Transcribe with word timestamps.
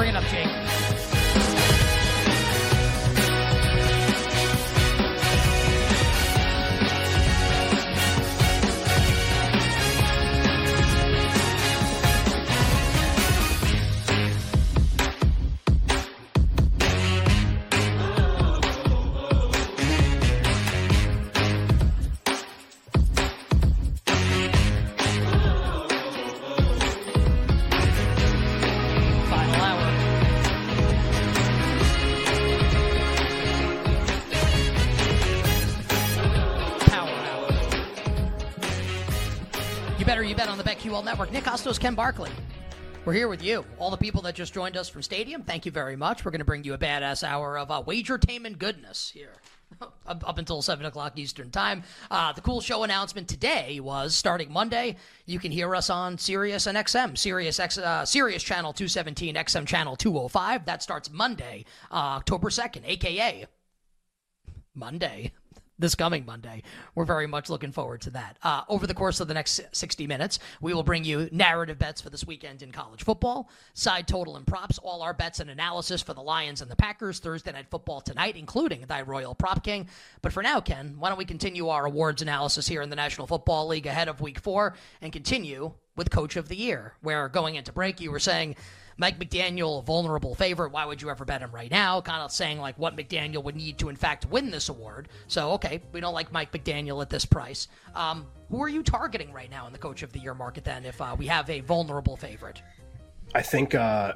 Bring 0.00 0.14
it 0.14 0.16
up, 0.16 0.24
Jake. 0.30 1.09
Bet 40.40 40.48
on 40.48 40.56
the 40.56 40.64
BetQL 40.64 41.04
network. 41.04 41.30
Nick 41.32 41.44
Kostos, 41.44 41.78
Ken 41.78 41.94
Barkley. 41.94 42.30
We're 43.04 43.12
here 43.12 43.28
with 43.28 43.44
you. 43.44 43.62
All 43.78 43.90
the 43.90 43.98
people 43.98 44.22
that 44.22 44.34
just 44.34 44.54
joined 44.54 44.74
us 44.74 44.88
from 44.88 45.02
Stadium, 45.02 45.42
thank 45.42 45.66
you 45.66 45.70
very 45.70 45.96
much. 45.96 46.24
We're 46.24 46.30
going 46.30 46.38
to 46.38 46.46
bring 46.46 46.64
you 46.64 46.72
a 46.72 46.78
badass 46.78 47.22
hour 47.22 47.58
of 47.58 47.70
uh, 47.70 47.82
wagertainment 47.86 48.56
goodness 48.56 49.10
here. 49.10 49.34
Up, 50.06 50.38
until 50.38 50.62
7 50.62 50.86
o'clock 50.86 51.18
Eastern 51.18 51.50
Time. 51.50 51.82
Uh, 52.10 52.32
the 52.32 52.40
cool 52.40 52.62
show 52.62 52.84
announcement 52.84 53.28
today 53.28 53.80
was 53.80 54.16
starting 54.16 54.50
Monday, 54.50 54.96
you 55.26 55.38
can 55.38 55.52
hear 55.52 55.76
us 55.76 55.90
on 55.90 56.16
Sirius 56.16 56.66
and 56.66 56.78
XM. 56.78 57.18
Sirius, 57.18 57.60
X, 57.60 57.76
uh, 57.76 58.06
Sirius 58.06 58.42
Channel 58.42 58.72
217, 58.72 59.34
XM 59.34 59.66
Channel 59.66 59.94
205. 59.94 60.64
That 60.64 60.82
starts 60.82 61.10
Monday, 61.10 61.66
uh, 61.92 62.16
October 62.16 62.48
2nd, 62.48 62.80
aka 62.86 63.44
Monday, 64.74 65.32
this 65.80 65.94
coming 65.94 66.24
Monday. 66.24 66.62
We're 66.94 67.04
very 67.04 67.26
much 67.26 67.48
looking 67.48 67.72
forward 67.72 68.02
to 68.02 68.10
that. 68.10 68.36
Uh, 68.42 68.62
over 68.68 68.86
the 68.86 68.94
course 68.94 69.20
of 69.20 69.28
the 69.28 69.34
next 69.34 69.60
60 69.72 70.06
minutes, 70.06 70.38
we 70.60 70.74
will 70.74 70.82
bring 70.82 71.04
you 71.04 71.28
narrative 71.32 71.78
bets 71.78 72.00
for 72.00 72.10
this 72.10 72.26
weekend 72.26 72.62
in 72.62 72.70
college 72.70 73.02
football, 73.02 73.48
side 73.74 74.06
total 74.06 74.36
and 74.36 74.46
props, 74.46 74.78
all 74.78 75.02
our 75.02 75.14
bets 75.14 75.40
and 75.40 75.50
analysis 75.50 76.02
for 76.02 76.14
the 76.14 76.20
Lions 76.20 76.60
and 76.60 76.70
the 76.70 76.76
Packers 76.76 77.18
Thursday 77.18 77.52
night 77.52 77.66
football 77.70 78.00
tonight, 78.00 78.36
including 78.36 78.82
thy 78.82 79.02
Royal 79.02 79.34
Prop 79.34 79.64
King. 79.64 79.88
But 80.22 80.32
for 80.32 80.42
now, 80.42 80.60
Ken, 80.60 80.96
why 80.98 81.08
don't 81.08 81.18
we 81.18 81.24
continue 81.24 81.68
our 81.68 81.86
awards 81.86 82.22
analysis 82.22 82.68
here 82.68 82.82
in 82.82 82.90
the 82.90 82.96
National 82.96 83.26
Football 83.26 83.68
League 83.68 83.86
ahead 83.86 84.08
of 84.08 84.20
week 84.20 84.38
four 84.38 84.74
and 85.00 85.12
continue 85.12 85.72
with 86.00 86.10
Coach 86.10 86.36
of 86.36 86.48
the 86.48 86.56
Year, 86.56 86.94
where 87.02 87.28
going 87.28 87.56
into 87.56 87.72
break, 87.72 88.00
you 88.00 88.10
were 88.10 88.18
saying 88.18 88.56
Mike 88.96 89.18
McDaniel, 89.18 89.84
vulnerable 89.84 90.34
favorite. 90.34 90.72
Why 90.72 90.86
would 90.86 91.02
you 91.02 91.10
ever 91.10 91.26
bet 91.26 91.42
him 91.42 91.50
right 91.52 91.70
now? 91.70 92.00
Kind 92.00 92.22
of 92.22 92.32
saying 92.32 92.58
like 92.58 92.78
what 92.78 92.96
McDaniel 92.96 93.44
would 93.44 93.54
need 93.54 93.76
to, 93.80 93.90
in 93.90 93.96
fact, 93.96 94.24
win 94.30 94.50
this 94.50 94.70
award. 94.70 95.10
So, 95.28 95.50
okay, 95.52 95.82
we 95.92 96.00
don't 96.00 96.14
like 96.14 96.32
Mike 96.32 96.52
McDaniel 96.52 97.02
at 97.02 97.10
this 97.10 97.26
price. 97.26 97.68
Um, 97.94 98.26
who 98.48 98.62
are 98.62 98.68
you 98.70 98.82
targeting 98.82 99.30
right 99.30 99.50
now 99.50 99.66
in 99.66 99.74
the 99.74 99.78
Coach 99.78 100.02
of 100.02 100.10
the 100.14 100.20
Year 100.20 100.32
market 100.32 100.64
then 100.64 100.86
if 100.86 101.02
uh, 101.02 101.14
we 101.18 101.26
have 101.26 101.50
a 101.50 101.60
vulnerable 101.60 102.16
favorite? 102.16 102.62
I 103.34 103.42
think, 103.42 103.74
uh, 103.74 104.14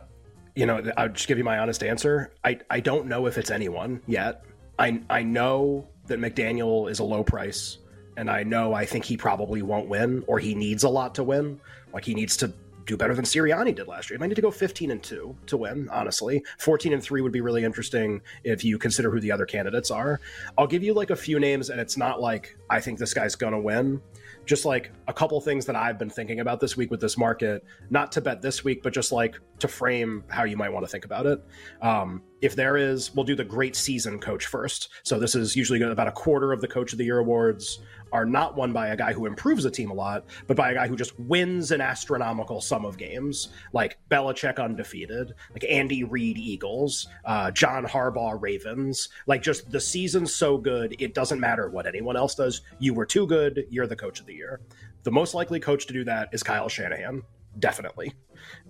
you 0.57 0.65
know, 0.65 0.91
I'll 0.97 1.11
just 1.11 1.29
give 1.29 1.37
you 1.37 1.45
my 1.45 1.59
honest 1.59 1.85
answer. 1.85 2.33
I, 2.43 2.61
I 2.71 2.81
don't 2.81 3.09
know 3.09 3.27
if 3.27 3.37
it's 3.37 3.51
anyone 3.51 4.01
yet. 4.07 4.43
I, 4.79 5.03
I 5.11 5.23
know 5.23 5.87
that 6.07 6.19
McDaniel 6.19 6.91
is 6.91 7.01
a 7.01 7.05
low 7.05 7.23
price, 7.23 7.77
and 8.17 8.31
I 8.31 8.43
know 8.43 8.75
I 8.75 8.85
think 8.85 9.05
he 9.05 9.17
probably 9.17 9.63
won't 9.63 9.89
win, 9.89 10.25
or 10.27 10.39
he 10.39 10.55
needs 10.55 10.85
a 10.85 10.89
lot 10.89 11.15
to 11.17 11.25
win. 11.25 11.61
Like 11.93 12.05
he 12.05 12.15
needs 12.15 12.37
to 12.39 12.53
do 12.87 12.97
better 12.97 13.15
than 13.15 13.25
Sirianni 13.25 13.75
did 13.75 13.89
last 13.89 14.11
year. 14.11 14.19
He 14.19 14.21
might 14.21 14.29
need 14.29 14.35
to 14.37 14.43
go 14.43 14.51
15 14.51 14.91
and 14.91 15.03
2 15.03 15.37
to 15.47 15.57
win, 15.57 15.89
honestly. 15.91 16.43
14 16.59 16.93
and 16.93 17.03
3 17.03 17.23
would 17.23 17.33
be 17.33 17.41
really 17.41 17.65
interesting 17.65 18.21
if 18.43 18.65
you 18.65 18.79
consider 18.79 19.11
who 19.11 19.21
the 19.21 19.33
other 19.33 19.47
candidates 19.47 19.91
are. 19.91 20.21
I'll 20.59 20.67
give 20.67 20.83
you 20.83 20.95
like 20.95 21.11
a 21.11 21.17
few 21.17 21.41
names, 21.41 21.71
and 21.71 21.81
it's 21.81 21.97
not 21.97 22.21
like 22.21 22.57
I 22.71 22.81
think 22.81 22.99
this 22.99 23.15
guy's 23.15 23.35
gonna 23.35 23.61
win. 23.61 24.01
Just 24.47 24.67
like 24.67 24.93
a 25.09 25.13
couple 25.13 25.41
things 25.41 25.65
that 25.67 25.77
I've 25.77 25.99
been 25.99 26.11
thinking 26.11 26.41
about 26.41 26.61
this 26.61 26.77
week 26.77 26.91
with 26.91 27.01
this 27.01 27.17
market, 27.17 27.65
not 27.89 28.13
to 28.13 28.21
bet 28.21 28.43
this 28.43 28.63
week, 28.63 28.83
but 28.83 28.93
just 28.93 29.11
like 29.11 29.39
to 29.61 29.69
frame 29.69 30.23
how 30.29 30.45
you 30.45 30.57
might 30.57 30.71
want 30.71 30.85
to 30.85 30.91
think 30.91 31.07
about 31.07 31.25
it. 31.25 31.43
Um, 31.81 32.23
if 32.43 32.55
there 32.55 32.77
is, 32.77 33.15
we'll 33.15 33.25
do 33.25 33.35
the 33.35 33.45
great 33.45 33.75
season 33.75 34.19
coach 34.19 34.45
first. 34.45 34.91
So 35.03 35.19
this 35.19 35.35
is 35.35 35.57
usually 35.57 35.81
about 35.81 36.09
a 36.09 36.13
quarter 36.13 36.53
of 36.53 36.61
the 36.61 36.69
coach 36.69 36.93
of 36.93 36.99
the 36.99 37.05
year 37.05 37.19
awards 37.21 37.81
are 38.13 38.25
not 38.25 38.57
won 38.57 38.73
by 38.73 38.89
a 38.89 38.97
guy 38.97 39.13
who 39.13 39.27
improves 39.27 39.65
a 39.65 39.71
team 39.71 39.91
a 39.91 39.95
lot, 39.95 40.25
but 40.47 40.57
by 40.57 40.71
a 40.71 40.75
guy 40.75 40.87
who 40.87 40.97
just 40.97 41.19
wins 41.19 41.71
an 41.71 41.81
astronomical 41.81 42.61
sum 42.61 42.85
of 42.85 42.97
games, 42.97 43.49
like 43.73 43.99
Belichick 44.11 44.63
undefeated, 44.63 45.35
like 45.53 45.65
Andy 45.69 46.05
Reid 46.05 46.39
Eagles, 46.39 47.09
uh, 47.25 47.51
John 47.51 47.85
Harbaugh 47.85 48.41
Ravens. 48.41 49.09
Like 49.27 49.43
just 49.43 49.71
the 49.71 49.81
season's 49.81 50.35
so 50.35 50.59
good, 50.59 50.97
it 50.99 51.15
doesn't 51.15 51.41
matter 51.41 51.69
what 51.69 51.87
anyone 51.87 52.17
else 52.17 52.35
does. 52.35 52.63
You 52.79 52.95
were 52.95 53.07
too 53.07 53.27
good. 53.27 53.67
You're 53.71 53.87
the 53.87 53.97
coach 53.97 54.21
of 54.21 54.27
the 54.27 54.35
year. 54.35 54.61
The 55.03 55.13
most 55.13 55.35
likely 55.35 55.61
coach 55.61 55.87
to 55.87 55.93
do 55.93 56.05
that 56.05 56.31
is 56.33 56.43
Kyle 56.43 56.69
Shanahan 56.69 57.23
definitely. 57.59 58.15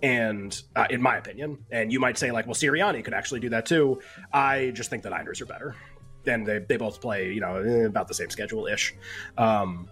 And 0.01 0.59
uh, 0.75 0.87
in 0.89 1.01
my 1.01 1.17
opinion, 1.17 1.65
and 1.71 1.91
you 1.91 1.99
might 1.99 2.17
say 2.17 2.31
like, 2.31 2.45
well, 2.45 2.55
Sirianni 2.55 3.03
could 3.03 3.13
actually 3.13 3.39
do 3.39 3.49
that 3.49 3.65
too. 3.65 4.01
I 4.31 4.71
just 4.73 4.89
think 4.89 5.03
the 5.03 5.09
Niners 5.09 5.41
are 5.41 5.45
better, 5.45 5.75
and 6.27 6.45
they 6.45 6.59
they 6.59 6.77
both 6.77 7.01
play 7.01 7.31
you 7.31 7.41
know 7.41 7.55
eh, 7.57 7.85
about 7.85 8.07
the 8.07 8.13
same 8.13 8.29
schedule 8.29 8.67
ish. 8.67 8.95
Um, 9.37 9.87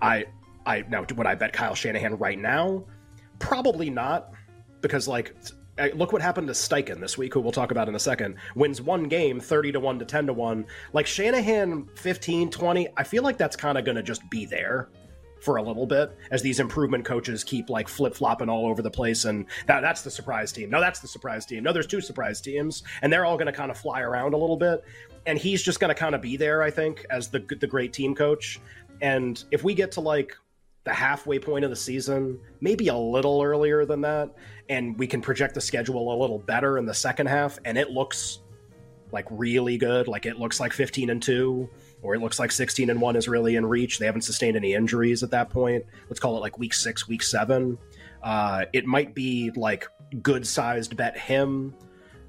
I 0.00 0.26
I 0.66 0.84
now 0.88 1.04
would 1.16 1.26
I 1.26 1.34
bet 1.34 1.52
Kyle 1.52 1.74
Shanahan 1.74 2.16
right 2.18 2.38
now? 2.38 2.84
Probably 3.38 3.90
not, 3.90 4.32
because 4.80 5.08
like. 5.08 5.34
eh, 5.78 5.90
Look 5.94 6.12
what 6.12 6.20
happened 6.22 6.46
to 6.48 6.52
Steichen 6.52 7.00
this 7.00 7.16
week, 7.18 7.34
who 7.34 7.40
we'll 7.40 7.50
talk 7.50 7.70
about 7.70 7.88
in 7.88 7.94
a 7.94 7.98
second. 7.98 8.36
Wins 8.54 8.80
one 8.82 9.04
game 9.04 9.40
30 9.40 9.72
to 9.72 9.80
1 9.80 9.98
to 10.00 10.04
10 10.04 10.26
to 10.26 10.32
1. 10.32 10.66
Like 10.92 11.06
Shanahan 11.06 11.88
15, 11.96 12.50
20, 12.50 12.88
I 12.96 13.02
feel 13.02 13.22
like 13.22 13.38
that's 13.38 13.56
kind 13.56 13.78
of 13.78 13.84
going 13.84 13.96
to 13.96 14.02
just 14.02 14.28
be 14.30 14.44
there 14.44 14.90
for 15.40 15.56
a 15.56 15.62
little 15.62 15.86
bit 15.86 16.16
as 16.30 16.40
these 16.42 16.60
improvement 16.60 17.04
coaches 17.04 17.42
keep 17.42 17.68
like 17.68 17.88
flip 17.88 18.14
flopping 18.14 18.48
all 18.48 18.66
over 18.66 18.80
the 18.82 18.90
place. 18.90 19.24
And 19.24 19.46
now 19.66 19.80
that's 19.80 20.02
the 20.02 20.10
surprise 20.10 20.52
team. 20.52 20.70
No, 20.70 20.78
that's 20.78 21.00
the 21.00 21.08
surprise 21.08 21.46
team. 21.46 21.64
No, 21.64 21.72
there's 21.72 21.86
two 21.88 22.00
surprise 22.02 22.40
teams, 22.40 22.84
and 23.00 23.12
they're 23.12 23.24
all 23.24 23.36
going 23.36 23.46
to 23.46 23.52
kind 23.52 23.70
of 23.70 23.76
fly 23.78 24.02
around 24.02 24.34
a 24.34 24.36
little 24.36 24.56
bit. 24.58 24.84
And 25.26 25.38
he's 25.38 25.62
just 25.62 25.80
going 25.80 25.88
to 25.88 25.94
kind 25.94 26.14
of 26.14 26.20
be 26.20 26.36
there, 26.36 26.62
I 26.62 26.70
think, 26.70 27.06
as 27.10 27.28
the 27.28 27.40
the 27.60 27.66
great 27.66 27.92
team 27.92 28.14
coach. 28.14 28.60
And 29.00 29.42
if 29.50 29.64
we 29.64 29.74
get 29.74 29.92
to 29.92 30.00
like 30.00 30.36
the 30.84 30.92
halfway 30.92 31.38
point 31.38 31.64
of 31.64 31.70
the 31.70 31.76
season, 31.76 32.38
maybe 32.60 32.88
a 32.88 32.96
little 32.96 33.40
earlier 33.42 33.84
than 33.84 34.00
that, 34.00 34.34
and 34.68 34.98
we 34.98 35.06
can 35.06 35.20
project 35.20 35.54
the 35.54 35.60
schedule 35.60 36.12
a 36.12 36.16
little 36.20 36.38
better 36.38 36.78
in 36.78 36.86
the 36.86 36.94
second 36.94 37.26
half, 37.26 37.58
and 37.64 37.78
it 37.78 37.90
looks 37.90 38.40
like 39.12 39.26
really 39.30 39.76
good, 39.76 40.08
like 40.08 40.26
it 40.26 40.38
looks 40.38 40.58
like 40.58 40.72
15 40.72 41.10
and 41.10 41.22
2 41.22 41.68
or 42.02 42.14
it 42.14 42.20
looks 42.20 42.38
like 42.38 42.50
16 42.50 42.90
and 42.90 43.00
1 43.00 43.16
is 43.16 43.28
really 43.28 43.56
in 43.56 43.64
reach. 43.64 43.98
They 43.98 44.06
haven't 44.06 44.22
sustained 44.22 44.56
any 44.56 44.74
injuries 44.74 45.22
at 45.22 45.30
that 45.30 45.50
point. 45.50 45.84
Let's 46.08 46.18
call 46.18 46.36
it 46.36 46.40
like 46.40 46.58
week 46.58 46.74
6, 46.74 47.06
week 47.08 47.22
7. 47.22 47.78
Uh, 48.22 48.64
it 48.72 48.86
might 48.86 49.14
be 49.14 49.52
like 49.54 49.86
good 50.20 50.46
sized 50.46 50.96
bet 50.96 51.16
him 51.16 51.74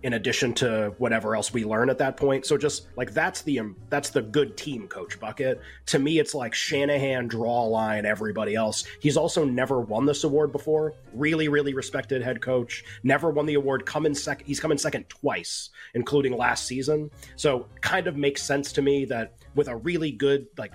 in 0.03 0.13
addition 0.13 0.53
to 0.53 0.93
whatever 0.97 1.35
else 1.35 1.53
we 1.53 1.63
learn 1.63 1.89
at 1.89 1.97
that 1.97 2.17
point. 2.17 2.45
So 2.45 2.57
just 2.57 2.87
like 2.97 3.13
that's 3.13 3.41
the 3.41 3.59
um, 3.59 3.75
that's 3.89 4.09
the 4.09 4.21
good 4.21 4.55
team 4.57 4.87
coach 4.87 5.19
bucket. 5.19 5.61
To 5.87 5.99
me, 5.99 6.19
it's 6.19 6.35
like 6.35 6.53
Shanahan 6.53 7.27
draw 7.27 7.63
line 7.63 8.05
everybody 8.05 8.53
else. 8.53 8.83
He's 8.99 9.17
also 9.17 9.45
never 9.45 9.79
won 9.79 10.05
this 10.05 10.25
award 10.25 10.51
before. 10.51 10.93
Really, 11.13 11.47
really 11.47 11.73
respected 11.73 12.21
head 12.21 12.41
coach. 12.41 12.83
Never 13.03 13.31
won 13.31 13.45
the 13.45 13.55
award. 13.55 13.85
Come 13.85 14.05
in 14.05 14.13
second. 14.13 14.45
He's 14.45 14.59
come 14.59 14.71
in 14.71 14.77
second 14.77 15.07
twice, 15.07 15.69
including 15.93 16.37
last 16.37 16.65
season. 16.65 17.09
So 17.37 17.65
kind 17.79 18.07
of 18.07 18.17
makes 18.17 18.43
sense 18.43 18.73
to 18.73 18.81
me 18.81 19.05
that 19.05 19.33
with 19.55 19.69
a 19.69 19.75
really 19.75 20.11
good 20.11 20.47
like 20.57 20.73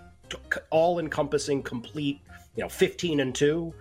all 0.70 0.98
encompassing 0.98 1.62
complete 1.62 2.20
you 2.54 2.62
know 2.62 2.68
15 2.68 3.20
and 3.20 3.34
2 3.34 3.72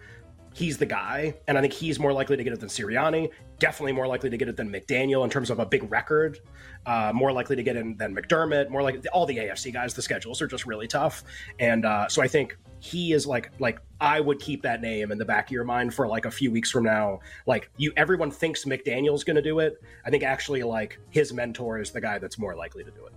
he's 0.57 0.79
the 0.79 0.85
guy, 0.87 1.35
and 1.47 1.55
I 1.55 1.61
think 1.61 1.71
he's 1.71 1.99
more 1.99 2.11
likely 2.11 2.35
to 2.35 2.43
get 2.43 2.51
it 2.51 2.59
than 2.59 2.67
Sirianni. 2.67 3.29
Definitely 3.59 3.91
more 3.91 4.07
likely 4.07 4.31
to 4.31 4.37
get 4.37 4.47
it 4.47 4.57
than 4.57 4.71
McDaniel 4.71 5.23
in 5.23 5.29
terms 5.29 5.51
of 5.51 5.59
a 5.59 5.65
big 5.65 5.89
record. 5.91 6.39
Uh, 6.87 7.11
more 7.13 7.31
likely 7.31 7.55
to 7.55 7.61
get 7.61 7.75
in 7.75 7.95
than 7.97 8.15
McDermott. 8.15 8.69
More 8.69 8.81
like 8.81 9.05
all 9.13 9.27
the 9.27 9.37
AFC 9.37 9.71
guys. 9.71 9.93
The 9.93 10.01
schedules 10.01 10.41
are 10.41 10.47
just 10.47 10.65
really 10.65 10.87
tough, 10.87 11.23
and 11.59 11.85
uh, 11.85 12.07
so 12.07 12.23
I 12.23 12.27
think 12.27 12.57
he 12.79 13.13
is 13.13 13.27
like 13.27 13.51
like 13.59 13.79
I 14.01 14.19
would 14.19 14.39
keep 14.39 14.63
that 14.63 14.81
name 14.81 15.11
in 15.11 15.19
the 15.19 15.25
back 15.25 15.47
of 15.47 15.51
your 15.51 15.63
mind 15.63 15.93
for 15.93 16.07
like 16.07 16.25
a 16.25 16.31
few 16.31 16.51
weeks 16.51 16.71
from 16.71 16.83
now. 16.83 17.19
Like 17.45 17.69
you, 17.77 17.93
everyone 17.95 18.31
thinks 18.31 18.65
McDaniel's 18.65 19.23
going 19.23 19.35
to 19.35 19.43
do 19.43 19.59
it. 19.59 19.79
I 20.05 20.09
think 20.09 20.23
actually 20.23 20.63
like 20.63 20.99
his 21.11 21.33
mentor 21.33 21.79
is 21.79 21.91
the 21.91 22.01
guy 22.01 22.17
that's 22.17 22.39
more 22.39 22.55
likely 22.55 22.83
to 22.83 22.91
do 22.91 23.05
it. 23.05 23.13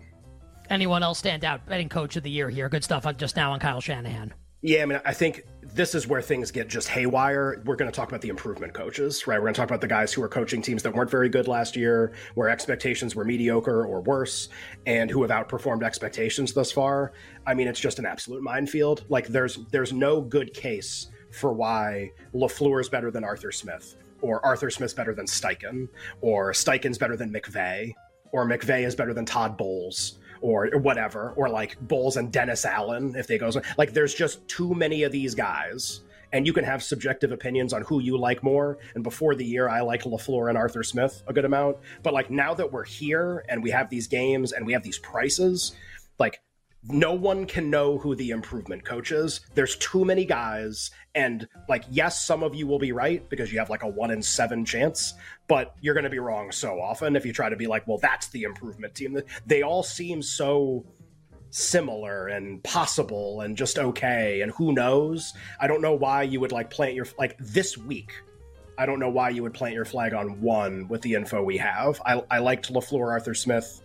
Anyone 0.68 1.02
else 1.02 1.18
stand 1.18 1.44
out 1.44 1.66
betting 1.66 1.88
coach 1.88 2.16
of 2.16 2.22
the 2.22 2.30
year 2.30 2.50
here? 2.50 2.68
Good 2.68 2.84
stuff 2.84 3.06
just 3.16 3.34
now 3.34 3.52
on 3.52 3.60
Kyle 3.60 3.80
Shanahan. 3.80 4.34
Yeah, 4.62 4.82
I 4.82 4.84
mean, 4.84 5.00
I 5.06 5.14
think 5.14 5.44
this 5.62 5.94
is 5.94 6.06
where 6.06 6.20
things 6.20 6.50
get 6.50 6.68
just 6.68 6.88
haywire. 6.88 7.62
We're 7.64 7.76
going 7.76 7.90
to 7.90 7.96
talk 7.96 8.08
about 8.08 8.20
the 8.20 8.28
improvement 8.28 8.74
coaches, 8.74 9.26
right? 9.26 9.38
We're 9.38 9.44
going 9.44 9.54
to 9.54 9.58
talk 9.58 9.70
about 9.70 9.80
the 9.80 9.88
guys 9.88 10.12
who 10.12 10.22
are 10.22 10.28
coaching 10.28 10.60
teams 10.60 10.82
that 10.82 10.94
weren't 10.94 11.10
very 11.10 11.30
good 11.30 11.48
last 11.48 11.76
year, 11.76 12.12
where 12.34 12.50
expectations 12.50 13.16
were 13.16 13.24
mediocre 13.24 13.86
or 13.86 14.02
worse, 14.02 14.50
and 14.84 15.10
who 15.10 15.22
have 15.22 15.30
outperformed 15.30 15.82
expectations 15.82 16.52
thus 16.52 16.70
far. 16.70 17.12
I 17.46 17.54
mean, 17.54 17.68
it's 17.68 17.80
just 17.80 17.98
an 17.98 18.04
absolute 18.04 18.42
minefield. 18.42 19.04
Like, 19.08 19.28
there's 19.28 19.60
there's 19.70 19.94
no 19.94 20.20
good 20.20 20.52
case 20.52 21.06
for 21.30 21.54
why 21.54 22.10
Lafleur 22.34 22.82
is 22.82 22.90
better 22.90 23.10
than 23.10 23.24
Arthur 23.24 23.52
Smith, 23.52 23.96
or 24.20 24.44
Arthur 24.44 24.68
Smith's 24.68 24.92
better 24.92 25.14
than 25.14 25.24
Steichen, 25.24 25.88
or 26.20 26.52
Steichen's 26.52 26.98
better 26.98 27.16
than 27.16 27.32
McVay, 27.32 27.94
or 28.32 28.44
McVay 28.44 28.84
is 28.86 28.94
better 28.94 29.14
than 29.14 29.24
Todd 29.24 29.56
Bowles, 29.56 30.18
or 30.40 30.68
whatever, 30.74 31.32
or 31.36 31.48
like 31.48 31.78
Bowles 31.80 32.16
and 32.16 32.32
Dennis 32.32 32.64
Allen 32.64 33.14
if 33.16 33.26
they 33.26 33.38
go 33.38 33.50
like 33.78 33.92
there's 33.92 34.14
just 34.14 34.46
too 34.48 34.74
many 34.74 35.02
of 35.02 35.12
these 35.12 35.34
guys. 35.34 36.00
And 36.32 36.46
you 36.46 36.52
can 36.52 36.62
have 36.64 36.80
subjective 36.80 37.32
opinions 37.32 37.72
on 37.72 37.82
who 37.82 38.00
you 38.00 38.16
like 38.16 38.44
more. 38.44 38.78
And 38.94 39.02
before 39.02 39.34
the 39.34 39.44
year, 39.44 39.68
I 39.68 39.80
liked 39.80 40.04
LaFleur 40.04 40.48
and 40.48 40.56
Arthur 40.56 40.84
Smith 40.84 41.24
a 41.26 41.32
good 41.32 41.44
amount. 41.44 41.78
But 42.04 42.14
like 42.14 42.30
now 42.30 42.54
that 42.54 42.70
we're 42.70 42.84
here 42.84 43.44
and 43.48 43.60
we 43.60 43.70
have 43.70 43.90
these 43.90 44.06
games 44.06 44.52
and 44.52 44.64
we 44.64 44.72
have 44.72 44.84
these 44.84 44.98
prices, 44.98 45.74
like 46.20 46.40
no 46.84 47.12
one 47.12 47.46
can 47.46 47.68
know 47.68 47.98
who 47.98 48.14
the 48.14 48.30
improvement 48.30 48.84
coach 48.84 49.12
is. 49.12 49.40
There's 49.54 49.76
too 49.76 50.04
many 50.04 50.24
guys, 50.24 50.90
and 51.14 51.46
like, 51.68 51.84
yes, 51.90 52.24
some 52.24 52.42
of 52.42 52.54
you 52.54 52.66
will 52.66 52.78
be 52.78 52.92
right 52.92 53.28
because 53.28 53.52
you 53.52 53.58
have 53.58 53.70
like 53.70 53.82
a 53.82 53.88
one 53.88 54.10
in 54.10 54.22
seven 54.22 54.64
chance, 54.64 55.14
but 55.46 55.74
you're 55.80 55.94
going 55.94 56.04
to 56.04 56.10
be 56.10 56.18
wrong 56.18 56.50
so 56.52 56.80
often 56.80 57.16
if 57.16 57.26
you 57.26 57.32
try 57.32 57.48
to 57.48 57.56
be 57.56 57.66
like, 57.66 57.86
well, 57.86 57.98
that's 57.98 58.28
the 58.28 58.44
improvement 58.44 58.94
team. 58.94 59.20
They 59.46 59.62
all 59.62 59.82
seem 59.82 60.22
so 60.22 60.86
similar 61.50 62.28
and 62.28 62.62
possible 62.62 63.42
and 63.42 63.56
just 63.56 63.78
okay, 63.78 64.40
and 64.40 64.52
who 64.52 64.72
knows? 64.72 65.34
I 65.60 65.66
don't 65.66 65.82
know 65.82 65.94
why 65.94 66.22
you 66.22 66.40
would 66.40 66.52
like 66.52 66.70
plant 66.70 66.94
your 66.94 67.06
like 67.18 67.36
this 67.38 67.76
week. 67.76 68.12
I 68.78 68.86
don't 68.86 69.00
know 69.00 69.10
why 69.10 69.28
you 69.28 69.42
would 69.42 69.52
plant 69.52 69.74
your 69.74 69.84
flag 69.84 70.14
on 70.14 70.40
one 70.40 70.88
with 70.88 71.02
the 71.02 71.12
info 71.12 71.42
we 71.42 71.58
have. 71.58 72.00
I, 72.06 72.22
I 72.30 72.38
liked 72.38 72.72
LaFleur, 72.72 73.08
Arthur 73.08 73.34
Smith 73.34 73.82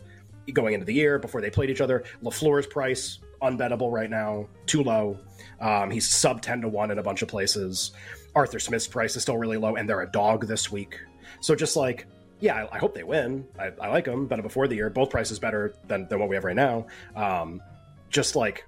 going 0.53 0.73
into 0.73 0.85
the 0.85 0.93
year 0.93 1.19
before 1.19 1.41
they 1.41 1.49
played 1.49 1.69
each 1.69 1.81
other. 1.81 2.03
LaFleur's 2.23 2.67
price 2.67 3.19
unbettable 3.41 3.91
right 3.91 4.09
now, 4.09 4.47
too 4.65 4.83
low. 4.83 5.19
Um, 5.59 5.89
he's 5.89 6.07
sub 6.07 6.41
ten 6.41 6.61
to 6.61 6.67
one 6.67 6.91
in 6.91 6.99
a 6.99 7.03
bunch 7.03 7.21
of 7.21 7.27
places. 7.27 7.91
Arthur 8.35 8.59
Smith's 8.59 8.87
price 8.87 9.15
is 9.15 9.21
still 9.21 9.37
really 9.37 9.57
low, 9.57 9.75
and 9.75 9.87
they're 9.87 10.01
a 10.01 10.11
dog 10.11 10.47
this 10.47 10.71
week. 10.71 10.99
So 11.39 11.55
just 11.55 11.75
like, 11.75 12.05
yeah, 12.39 12.65
I, 12.65 12.75
I 12.75 12.79
hope 12.79 12.93
they 12.93 13.03
win. 13.03 13.45
I, 13.57 13.71
I, 13.81 13.89
like 13.89 14.05
them, 14.05 14.27
but 14.27 14.41
before 14.41 14.67
the 14.67 14.75
year, 14.75 14.89
both 14.89 15.09
prices 15.09 15.39
better 15.39 15.73
than, 15.87 16.07
than 16.07 16.19
what 16.19 16.27
we 16.27 16.35
have 16.35 16.43
right 16.43 16.55
now. 16.55 16.87
Um, 17.15 17.61
just 18.09 18.35
like 18.35 18.65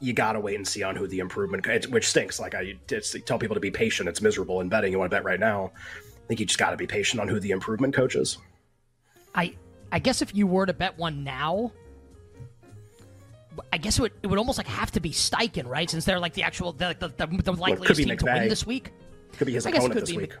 you 0.00 0.12
gotta 0.12 0.38
wait 0.38 0.56
and 0.56 0.66
see 0.66 0.82
on 0.82 0.94
who 0.94 1.06
the 1.06 1.20
improvement, 1.20 1.66
which 1.90 2.08
stinks. 2.08 2.38
Like 2.38 2.54
I 2.54 2.74
tell 2.88 3.38
people 3.38 3.54
to 3.54 3.60
be 3.60 3.70
patient. 3.70 4.08
It's 4.08 4.20
miserable 4.20 4.60
in 4.60 4.68
betting. 4.68 4.92
You 4.92 4.98
want 4.98 5.10
to 5.10 5.16
bet 5.16 5.24
right 5.24 5.40
now. 5.40 5.72
I 6.26 6.26
think 6.26 6.40
you 6.40 6.46
just 6.46 6.58
got 6.58 6.70
to 6.70 6.76
be 6.76 6.88
patient 6.88 7.20
on 7.20 7.28
who 7.28 7.38
the 7.38 7.52
improvement 7.52 7.94
coach 7.94 8.16
is. 8.16 8.38
I 9.34 9.54
I 9.92 9.98
guess 9.98 10.22
if 10.22 10.34
you 10.34 10.46
were 10.46 10.66
to 10.66 10.72
bet 10.72 10.98
one 10.98 11.24
now, 11.24 11.72
I 13.72 13.78
guess 13.78 13.98
it 13.98 14.02
would, 14.02 14.12
it 14.22 14.26
would 14.26 14.38
almost 14.38 14.58
like 14.58 14.66
have 14.66 14.90
to 14.92 15.00
be 15.00 15.10
Steichen, 15.10 15.66
right? 15.66 15.88
Since 15.88 16.04
they're 16.04 16.18
like 16.18 16.34
the 16.34 16.42
actual 16.42 16.72
the 16.72 16.96
the, 16.98 17.08
the, 17.08 17.42
the 17.42 17.52
likeliest 17.52 17.96
team 17.96 18.16
to 18.16 18.24
win 18.24 18.48
this 18.48 18.66
week. 18.66 18.92
Could 19.38 19.46
be 19.46 19.54
his 19.54 19.66
I 19.66 19.70
opponent 19.70 20.00
this 20.00 20.10
be, 20.10 20.18
week. 20.18 20.34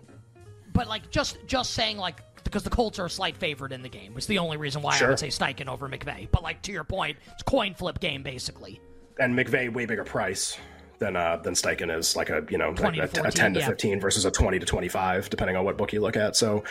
But 0.72 0.88
like 0.88 1.10
just 1.10 1.38
just 1.46 1.72
saying 1.72 1.96
like 1.96 2.20
because 2.44 2.62
the 2.62 2.70
Colts 2.70 2.98
are 2.98 3.06
a 3.06 3.10
slight 3.10 3.36
favorite 3.36 3.72
in 3.72 3.82
the 3.82 3.88
game 3.88 4.14
was 4.14 4.26
the 4.26 4.38
only 4.38 4.56
reason 4.56 4.82
why 4.82 4.96
sure. 4.96 5.08
I 5.08 5.10
would 5.10 5.18
say 5.18 5.28
Steichen 5.28 5.68
over 5.68 5.88
McVay. 5.88 6.28
But 6.30 6.42
like 6.42 6.62
to 6.62 6.72
your 6.72 6.84
point, 6.84 7.16
it's 7.32 7.42
coin 7.42 7.74
flip 7.74 8.00
game 8.00 8.22
basically. 8.22 8.80
And 9.18 9.36
McVay 9.36 9.72
way 9.72 9.86
bigger 9.86 10.04
price 10.04 10.58
than 10.98 11.16
uh 11.16 11.36
than 11.36 11.54
Steichen 11.54 11.94
is 11.96 12.16
like 12.16 12.30
a 12.30 12.44
you 12.50 12.58
know 12.58 12.70
like 12.70 12.96
a, 12.96 13.06
14, 13.06 13.26
a, 13.26 13.30
10 13.30 13.54
to 13.54 13.60
yeah. 13.60 13.66
15 13.66 14.00
versus 14.00 14.24
a 14.24 14.30
20 14.30 14.58
to 14.58 14.66
25 14.66 15.28
depending 15.28 15.56
on 15.56 15.64
what 15.64 15.76
book 15.76 15.92
you 15.92 16.00
look 16.00 16.16
at. 16.16 16.36
So 16.36 16.64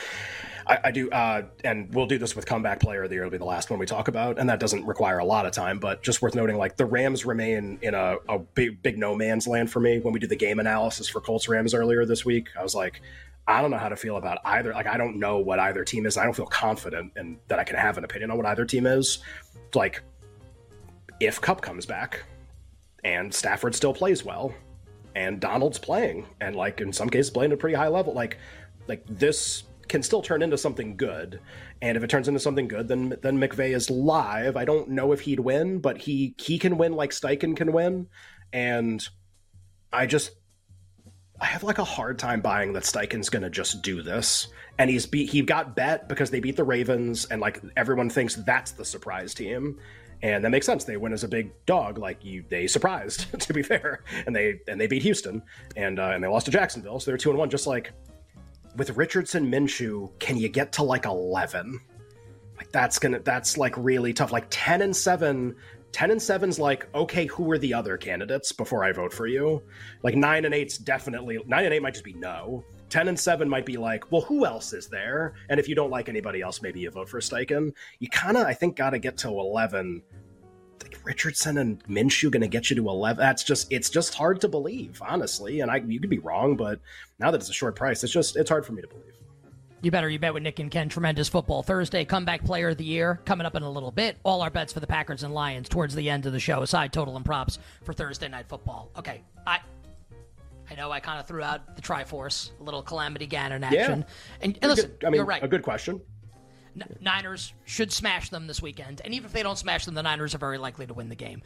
I, 0.68 0.80
I 0.86 0.92
do, 0.92 1.10
uh, 1.10 1.44
and 1.64 1.94
we'll 1.94 2.08
do 2.08 2.18
this 2.18 2.36
with 2.36 2.46
comeback 2.46 2.80
player 2.80 3.04
of 3.04 3.10
the 3.10 3.16
year. 3.16 3.24
It'll 3.24 3.32
be 3.32 3.38
the 3.38 3.46
last 3.46 3.70
one 3.70 3.80
we 3.80 3.86
talk 3.86 4.08
about, 4.08 4.40
and 4.40 4.50
that 4.50 4.60
doesn't 4.60 4.86
require 4.86 5.20
a 5.20 5.26
lot 5.26 5.46
of 5.46 5.52
time. 5.52 5.80
But 5.80 6.02
just 6.02 6.22
worth 6.22 6.36
noting, 6.36 6.58
like 6.58 6.78
the 6.78 6.86
Rams 6.86 7.26
remain 7.26 7.78
in 7.82 7.94
a, 7.94 8.18
a 8.28 8.40
big, 8.40 8.82
big 8.82 8.98
no 8.98 9.16
man's 9.16 9.48
land 9.48 9.72
for 9.72 9.80
me. 9.80 10.00
When 10.00 10.14
we 10.14 10.20
did 10.20 10.30
the 10.30 10.36
game 10.36 10.60
analysis 10.60 11.08
for 11.08 11.22
Colts 11.22 11.48
Rams 11.48 11.74
earlier 11.74 12.06
this 12.06 12.26
week, 12.26 12.50
I 12.60 12.64
was 12.64 12.74
like, 12.74 13.02
I 13.48 13.62
don't 13.62 13.70
know 13.70 13.78
how 13.78 13.90
to 13.90 13.96
feel 13.96 14.18
about 14.18 14.40
either. 14.44 14.74
Like, 14.74 14.88
I 14.88 14.98
don't 14.98 15.20
know 15.20 15.38
what 15.38 15.60
either 15.60 15.84
team 15.84 16.06
is. 16.06 16.18
I 16.18 16.24
don't 16.24 16.36
feel 16.36 16.48
confident 16.48 17.14
in 17.16 17.38
that 17.48 17.60
I 17.60 17.64
can 17.64 17.76
have 17.76 17.98
an 17.98 18.04
opinion 18.04 18.32
on 18.32 18.38
what 18.38 18.48
either 18.48 18.66
team 18.66 18.88
is. 18.88 19.20
Like, 19.76 20.02
if 21.20 21.40
Kupp 21.42 21.62
comes 21.62 21.86
back 21.86 22.24
and 23.04 23.34
Stafford 23.34 23.76
still 23.76 23.94
plays 23.94 24.26
well, 24.26 24.54
and 25.16 25.40
Donald's 25.40 25.80
playing, 25.80 26.26
and 26.42 26.56
like 26.56 26.82
in 26.82 26.92
some 26.92 27.10
cases 27.10 27.30
playing 27.30 27.52
at 27.52 27.56
a 27.56 27.58
pretty 27.58 27.76
high 27.76 27.88
level, 27.88 28.14
like, 28.14 28.38
like 28.88 29.04
this 29.08 29.64
can 29.88 30.04
still 30.04 30.22
turn 30.22 30.42
into 30.42 30.58
something 30.58 30.98
good. 30.98 31.40
And 31.82 31.98
if 31.98 32.04
it 32.04 32.10
turns 32.10 32.28
into 32.28 32.40
something 32.40 32.68
good, 32.68 32.88
then 32.88 33.18
then 33.22 33.38
McVay 33.38 33.76
is 33.76 33.90
live. 33.90 34.58
I 34.58 34.66
don't 34.66 34.90
know 34.90 35.12
if 35.12 35.22
he'd 35.22 35.40
win, 35.40 35.80
but 35.80 35.98
he 35.98 36.36
he 36.38 36.58
can 36.58 36.78
win 36.78 36.94
like 36.94 37.12
Steichen 37.12 37.56
can 37.56 37.72
win. 37.72 38.08
And 38.54 39.08
I 39.92 40.06
just 40.06 40.32
I 41.40 41.46
have 41.46 41.64
like 41.64 41.80
a 41.80 41.84
hard 41.84 42.18
time 42.18 42.42
buying 42.42 42.74
that 42.74 42.84
Steichen's 42.84 43.30
gonna 43.30 43.50
just 43.50 43.82
do 43.82 44.02
this. 44.02 44.48
And 44.78 44.90
he's 44.90 45.06
beat 45.06 45.30
he 45.30 45.42
got 45.42 45.76
bet 45.76 46.08
because 46.08 46.30
they 46.30 46.40
beat 46.40 46.58
the 46.58 46.64
Ravens, 46.64 47.26
and 47.26 47.42
like 47.42 47.62
everyone 47.76 48.10
thinks 48.10 48.36
that's 48.36 48.72
the 48.72 48.86
surprise 48.86 49.34
team. 49.34 49.80
And 50.22 50.44
that 50.44 50.50
makes 50.50 50.66
sense. 50.66 50.86
They 50.86 50.98
win 50.98 51.14
as 51.14 51.24
a 51.24 51.28
big 51.28 51.52
dog, 51.66 51.98
like 51.98 52.24
you. 52.24 52.44
They 52.50 52.68
surprised, 52.68 53.40
to 53.40 53.54
be 53.54 53.62
fair, 53.62 54.04
and 54.26 54.36
they 54.36 54.60
and 54.68 54.80
they 54.80 54.88
beat 54.88 55.04
Houston, 55.04 55.44
and 55.76 56.00
uh, 56.00 56.12
and 56.14 56.24
they 56.24 56.28
lost 56.28 56.46
to 56.46 56.52
Jacksonville, 56.52 57.00
so 57.00 57.12
they're 57.12 57.18
two 57.18 57.30
and 57.30 57.38
one. 57.38 57.50
Just 57.50 57.68
like 57.68 57.92
with 58.76 58.98
Richardson 58.98 59.52
Minshew, 59.52 60.12
can 60.20 60.38
you 60.38 60.50
get 60.50 60.72
to 60.74 60.84
like 60.84 61.06
11? 61.06 61.80
Like 62.58 62.72
that's 62.72 63.00
gonna 63.00 63.20
that's 63.20 63.58
like 63.58 63.76
really 63.78 64.14
tough. 64.14 64.32
Like 64.32 64.48
10 64.50 64.82
and 64.82 64.96
7, 64.96 65.56
10 65.92 66.12
and 66.12 66.20
7's 66.20 66.60
like, 66.60 66.88
okay, 66.96 67.26
who 67.26 67.50
are 67.52 67.58
the 67.58 67.74
other 67.74 67.98
candidates 67.98 68.52
before 68.52 68.84
I 68.84 68.92
vote 68.92 69.14
for 69.14 69.28
you? 69.28 69.62
Like 70.04 70.16
9 70.16 70.46
and 70.46 70.54
8's 70.54 70.78
definitely 70.78 71.40
9 71.46 71.66
and 71.66 71.74
8 71.74 71.82
might 71.82 71.94
just 71.94 72.06
be 72.06 72.14
no. 72.14 72.64
10 72.90 73.08
and 73.08 73.20
7 73.20 73.50
might 73.50 73.66
be 73.66 73.78
like, 73.78 74.12
well, 74.12 74.22
who 74.22 74.46
else 74.46 74.72
is 74.72 74.88
there? 74.88 75.34
And 75.50 75.60
if 75.60 75.68
you 75.68 75.76
don't 75.76 75.90
like 75.90 76.08
anybody 76.08 76.42
else, 76.42 76.62
maybe 76.62 76.80
you 76.80 76.92
vote 76.92 77.10
for 77.10 77.20
Steichen. 77.20 77.74
You 78.00 78.08
kind 78.10 78.38
of, 78.38 78.46
I 78.46 78.54
think, 78.54 78.76
got 78.76 78.92
to 78.92 79.00
get 79.00 79.18
to 79.18 79.30
11 79.30 80.02
like 80.02 80.25
Richardson 81.04 81.58
and 81.60 81.84
Minshew 81.86 82.32
going 82.32 82.42
to 82.42 82.48
get 82.48 82.70
you 82.70 82.76
to 82.78 82.90
11. 82.90 83.22
That's 83.22 83.44
just, 83.44 83.72
it's 83.72 83.90
just 83.90 84.16
hard 84.16 84.42
to 84.42 84.48
believe, 84.48 85.02
honestly. 85.06 85.62
And 85.62 85.70
I, 85.70 85.78
you 85.78 86.00
could 86.00 86.10
be 86.10 86.20
wrong, 86.20 86.56
but 86.56 86.80
now 87.20 87.32
that 87.32 87.40
it's 87.40 87.50
a 87.50 87.54
short 87.54 87.76
price, 87.76 88.04
it's 88.04 88.12
just, 88.12 88.36
it's 88.36 88.50
hard 88.50 88.66
for 88.66 88.74
me 88.74 88.82
to 88.82 88.88
believe. 88.88 89.14
You 89.82 89.92
better 89.92 90.10
you 90.10 90.18
bet 90.18 90.34
with 90.34 90.42
Nick 90.42 90.58
and 90.60 90.72
Ken. 90.72 90.90
Tremendous 90.90 91.30
football 91.30 91.62
Thursday. 91.62 92.06
Comeback 92.06 92.44
player 92.44 92.70
of 92.70 92.78
the 92.78 92.84
year 92.84 93.22
coming 93.26 93.46
up 93.46 93.56
in 93.56 93.62
a 93.62 93.70
little 93.70 93.92
bit. 93.92 94.18
All 94.24 94.42
our 94.42 94.50
bets 94.50 94.74
for 94.74 94.80
the 94.80 94.88
Packers 94.88 95.22
and 95.22 95.32
Lions 95.32 95.70
towards 95.70 95.94
the 95.94 96.10
end 96.10 96.26
of 96.26 96.34
the 96.34 96.40
show. 96.40 96.64
Aside 96.64 96.92
total 96.92 97.16
and 97.16 97.24
props 97.24 97.60
for 97.84 97.94
Thursday 97.94 98.28
night 98.28 98.48
football. 98.48 98.90
Okay, 98.98 99.22
I 99.46 99.60
I 100.72 100.76
know 100.76 100.92
I 100.92 101.00
kind 101.00 101.20
of 101.20 101.28
threw 101.28 101.44
out 101.44 101.76
the 101.76 101.84
Triforce, 101.84 102.50
a 102.60 102.64
little 102.64 102.82
Calamity 102.82 103.28
Gannon 103.28 103.64
action. 103.64 104.00
Yeah. 104.00 104.16
And, 104.42 104.58
and 104.62 104.72
listen, 104.72 104.92
good, 105.00 105.06
I 105.06 105.10
mean, 105.12 105.18
you're 105.18 105.26
right. 105.26 105.44
A 105.44 105.48
good 105.48 105.62
question. 105.62 106.02
Niners 107.00 107.54
should 107.64 107.92
smash 107.92 108.30
them 108.30 108.48
this 108.48 108.62
weekend, 108.62 109.02
and 109.04 109.14
even 109.14 109.26
if 109.26 109.34
they 109.34 109.44
don't 109.44 109.58
smash 109.58 109.86
them, 109.86 109.96
the 109.96 110.04
Niners 110.04 110.36
are 110.36 110.40
very 110.40 110.58
likely 110.58 110.86
to 110.88 110.94
win 110.94 111.10
the 111.10 111.16
game. 111.16 111.42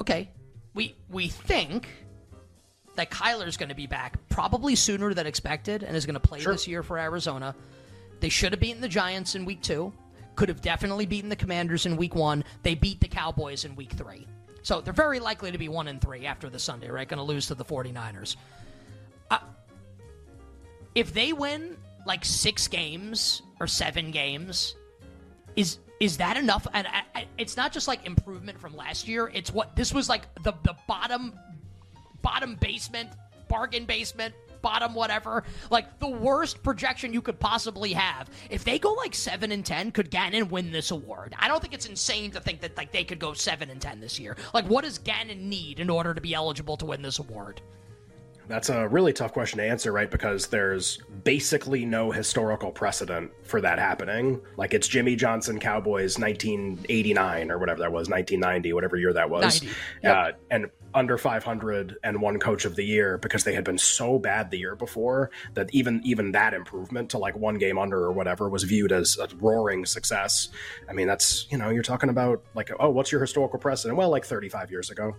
Okay, 0.00 0.30
we 0.74 0.94
we 1.08 1.28
think 1.28 1.88
that 2.96 3.10
Kyler's 3.10 3.56
going 3.56 3.68
to 3.68 3.74
be 3.74 3.86
back 3.86 4.16
probably 4.28 4.76
sooner 4.76 5.14
than 5.14 5.26
expected, 5.26 5.82
and 5.82 5.96
is 5.96 6.06
going 6.06 6.14
to 6.14 6.20
play 6.20 6.40
sure. 6.40 6.52
this 6.52 6.68
year 6.68 6.82
for 6.82 6.98
Arizona. 6.98 7.54
They 8.20 8.28
should 8.28 8.52
have 8.52 8.60
beaten 8.60 8.80
the 8.80 8.88
Giants 8.88 9.34
in 9.34 9.44
week 9.44 9.62
two. 9.62 9.92
Could 10.36 10.48
have 10.48 10.60
definitely 10.60 11.06
beaten 11.06 11.28
the 11.28 11.36
Commanders 11.36 11.86
in 11.86 11.96
week 11.96 12.14
one. 12.14 12.44
They 12.62 12.74
beat 12.74 13.00
the 13.00 13.08
Cowboys 13.08 13.64
in 13.64 13.74
week 13.76 13.92
three. 13.92 14.26
So 14.62 14.80
they're 14.80 14.92
very 14.92 15.20
likely 15.20 15.50
to 15.50 15.58
be 15.58 15.68
one 15.68 15.88
and 15.88 16.00
three 16.00 16.26
after 16.26 16.50
the 16.50 16.58
Sunday, 16.58 16.90
right? 16.90 17.08
Going 17.08 17.18
to 17.18 17.24
lose 17.24 17.46
to 17.46 17.54
the 17.54 17.64
49ers. 17.64 18.36
Uh, 19.30 19.38
if 20.94 21.14
they 21.14 21.32
win 21.32 21.76
like 22.06 22.24
six 22.24 22.68
games 22.68 23.42
or 23.60 23.66
seven 23.66 24.10
games, 24.10 24.76
is 25.56 25.78
is 26.00 26.16
that 26.16 26.38
enough? 26.38 26.66
And 26.72 26.86
I, 26.86 27.02
I, 27.14 27.26
it's 27.36 27.56
not 27.56 27.72
just 27.72 27.86
like 27.86 28.06
improvement 28.06 28.58
from 28.58 28.74
last 28.74 29.06
year. 29.06 29.30
It's 29.34 29.52
what 29.52 29.76
this 29.76 29.92
was 29.92 30.08
like 30.08 30.32
the 30.42 30.52
the 30.64 30.74
bottom 30.86 31.34
bottom 32.22 32.56
basement 32.56 33.10
bargain 33.48 33.84
basement 33.84 34.34
bottom 34.62 34.94
whatever 34.94 35.42
like 35.70 35.98
the 35.98 36.08
worst 36.08 36.62
projection 36.62 37.12
you 37.12 37.22
could 37.22 37.38
possibly 37.38 37.92
have 37.92 38.28
if 38.50 38.62
they 38.62 38.78
go 38.78 38.92
like 38.92 39.14
7 39.14 39.50
and 39.52 39.64
10 39.64 39.90
could 39.92 40.10
gannon 40.10 40.48
win 40.48 40.70
this 40.70 40.90
award 40.90 41.34
i 41.38 41.48
don't 41.48 41.60
think 41.60 41.72
it's 41.72 41.86
insane 41.86 42.30
to 42.30 42.40
think 42.40 42.60
that 42.60 42.76
like 42.76 42.92
they 42.92 43.02
could 43.02 43.18
go 43.18 43.32
7 43.32 43.70
and 43.70 43.80
10 43.80 44.00
this 44.00 44.20
year 44.20 44.36
like 44.52 44.66
what 44.66 44.84
does 44.84 44.98
gannon 44.98 45.48
need 45.48 45.80
in 45.80 45.88
order 45.88 46.12
to 46.12 46.20
be 46.20 46.34
eligible 46.34 46.76
to 46.76 46.84
win 46.84 47.00
this 47.02 47.18
award 47.18 47.60
that's 48.50 48.68
a 48.68 48.88
really 48.88 49.12
tough 49.12 49.32
question 49.32 49.58
to 49.58 49.64
answer, 49.64 49.92
right? 49.92 50.10
Because 50.10 50.48
there's 50.48 50.98
basically 51.22 51.84
no 51.84 52.10
historical 52.10 52.72
precedent 52.72 53.30
for 53.44 53.60
that 53.60 53.78
happening. 53.78 54.40
Like 54.56 54.74
it's 54.74 54.88
Jimmy 54.88 55.14
Johnson 55.14 55.60
Cowboys 55.60 56.18
1989 56.18 57.52
or 57.52 57.58
whatever 57.58 57.78
that 57.78 57.92
was, 57.92 58.08
1990, 58.08 58.72
whatever 58.72 58.96
year 58.96 59.12
that 59.12 59.30
was. 59.30 59.62
Yep. 60.02 60.16
Uh, 60.16 60.32
and 60.50 60.66
under 60.94 61.16
500 61.16 61.98
and 62.02 62.20
one 62.20 62.40
coach 62.40 62.64
of 62.64 62.74
the 62.74 62.82
year 62.82 63.18
because 63.18 63.44
they 63.44 63.54
had 63.54 63.62
been 63.62 63.78
so 63.78 64.18
bad 64.18 64.50
the 64.50 64.58
year 64.58 64.74
before 64.74 65.30
that 65.54 65.72
even 65.72 66.00
even 66.04 66.32
that 66.32 66.52
improvement 66.52 67.10
to 67.10 67.18
like 67.18 67.36
one 67.36 67.56
game 67.56 67.78
under 67.78 67.98
or 68.02 68.10
whatever 68.10 68.48
was 68.48 68.64
viewed 68.64 68.90
as 68.90 69.16
a 69.18 69.28
roaring 69.36 69.86
success. 69.86 70.48
I 70.88 70.92
mean, 70.92 71.06
that's, 71.06 71.46
you 71.52 71.58
know, 71.58 71.70
you're 71.70 71.84
talking 71.84 72.10
about 72.10 72.42
like, 72.56 72.72
oh, 72.80 72.90
what's 72.90 73.12
your 73.12 73.20
historical 73.20 73.60
precedent? 73.60 73.96
Well, 73.96 74.10
like 74.10 74.24
35 74.24 74.72
years 74.72 74.90
ago. 74.90 75.14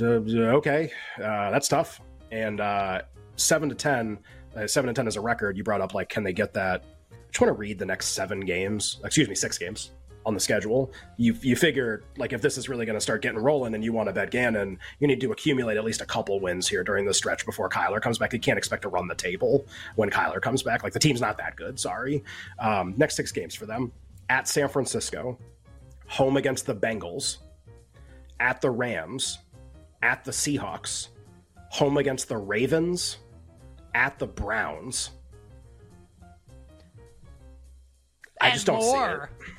okay, 0.00 0.92
uh, 1.18 1.50
that's 1.50 1.66
tough 1.66 2.00
and 2.30 2.60
uh, 2.60 3.02
seven 3.36 3.68
to 3.68 3.74
ten. 3.74 4.18
Uh, 4.54 4.66
seven 4.66 4.88
and 4.88 4.96
ten 4.96 5.06
is 5.06 5.16
a 5.16 5.20
record. 5.20 5.56
You 5.56 5.64
brought 5.64 5.80
up 5.80 5.94
like, 5.94 6.08
can 6.08 6.22
they 6.22 6.32
get 6.32 6.54
that? 6.54 6.84
I 7.12 7.16
just 7.28 7.40
want 7.40 7.48
to 7.50 7.58
read 7.58 7.78
the 7.78 7.86
next 7.86 8.08
seven 8.08 8.40
games. 8.40 9.00
Excuse 9.04 9.28
me, 9.28 9.34
six 9.34 9.58
games 9.58 9.90
on 10.24 10.34
the 10.34 10.40
schedule. 10.40 10.92
You 11.16 11.36
you 11.40 11.54
figure 11.54 12.02
like 12.16 12.32
if 12.32 12.42
this 12.42 12.58
is 12.58 12.68
really 12.68 12.84
going 12.84 12.96
to 12.96 13.00
start 13.00 13.22
getting 13.22 13.38
rolling 13.38 13.74
and 13.74 13.84
you 13.84 13.92
want 13.92 14.08
to 14.08 14.12
bet 14.12 14.30
Gannon, 14.30 14.78
you 14.98 15.06
need 15.06 15.20
to 15.20 15.30
accumulate 15.32 15.76
at 15.76 15.84
least 15.84 16.00
a 16.00 16.06
couple 16.06 16.40
wins 16.40 16.66
here 16.66 16.82
during 16.82 17.06
the 17.06 17.14
stretch 17.14 17.46
before 17.46 17.68
Kyler 17.68 18.00
comes 18.00 18.18
back. 18.18 18.32
You 18.32 18.40
can't 18.40 18.58
expect 18.58 18.82
to 18.82 18.88
run 18.88 19.06
the 19.06 19.14
table 19.14 19.66
when 19.94 20.10
Kyler 20.10 20.40
comes 20.42 20.62
back. 20.62 20.82
Like 20.82 20.92
the 20.92 20.98
team's 20.98 21.20
not 21.20 21.38
that 21.38 21.56
good. 21.56 21.78
Sorry. 21.78 22.24
Um, 22.58 22.94
next 22.96 23.16
six 23.16 23.30
games 23.30 23.54
for 23.54 23.66
them 23.66 23.92
at 24.28 24.48
San 24.48 24.68
Francisco, 24.68 25.38
home 26.08 26.36
against 26.36 26.66
the 26.66 26.74
Bengals, 26.74 27.38
at 28.40 28.60
the 28.60 28.70
Rams, 28.70 29.38
at 30.02 30.24
the 30.24 30.32
Seahawks, 30.32 31.08
home 31.70 31.96
against 31.96 32.28
the 32.28 32.36
Ravens, 32.36 33.18
at 33.94 34.18
the 34.18 34.26
Browns. 34.26 35.10
I 38.40 38.46
And 38.48 38.54
just 38.54 38.66
don't 38.66 38.80
more. 38.80 39.30
see 39.40 39.46
it. 39.46 39.52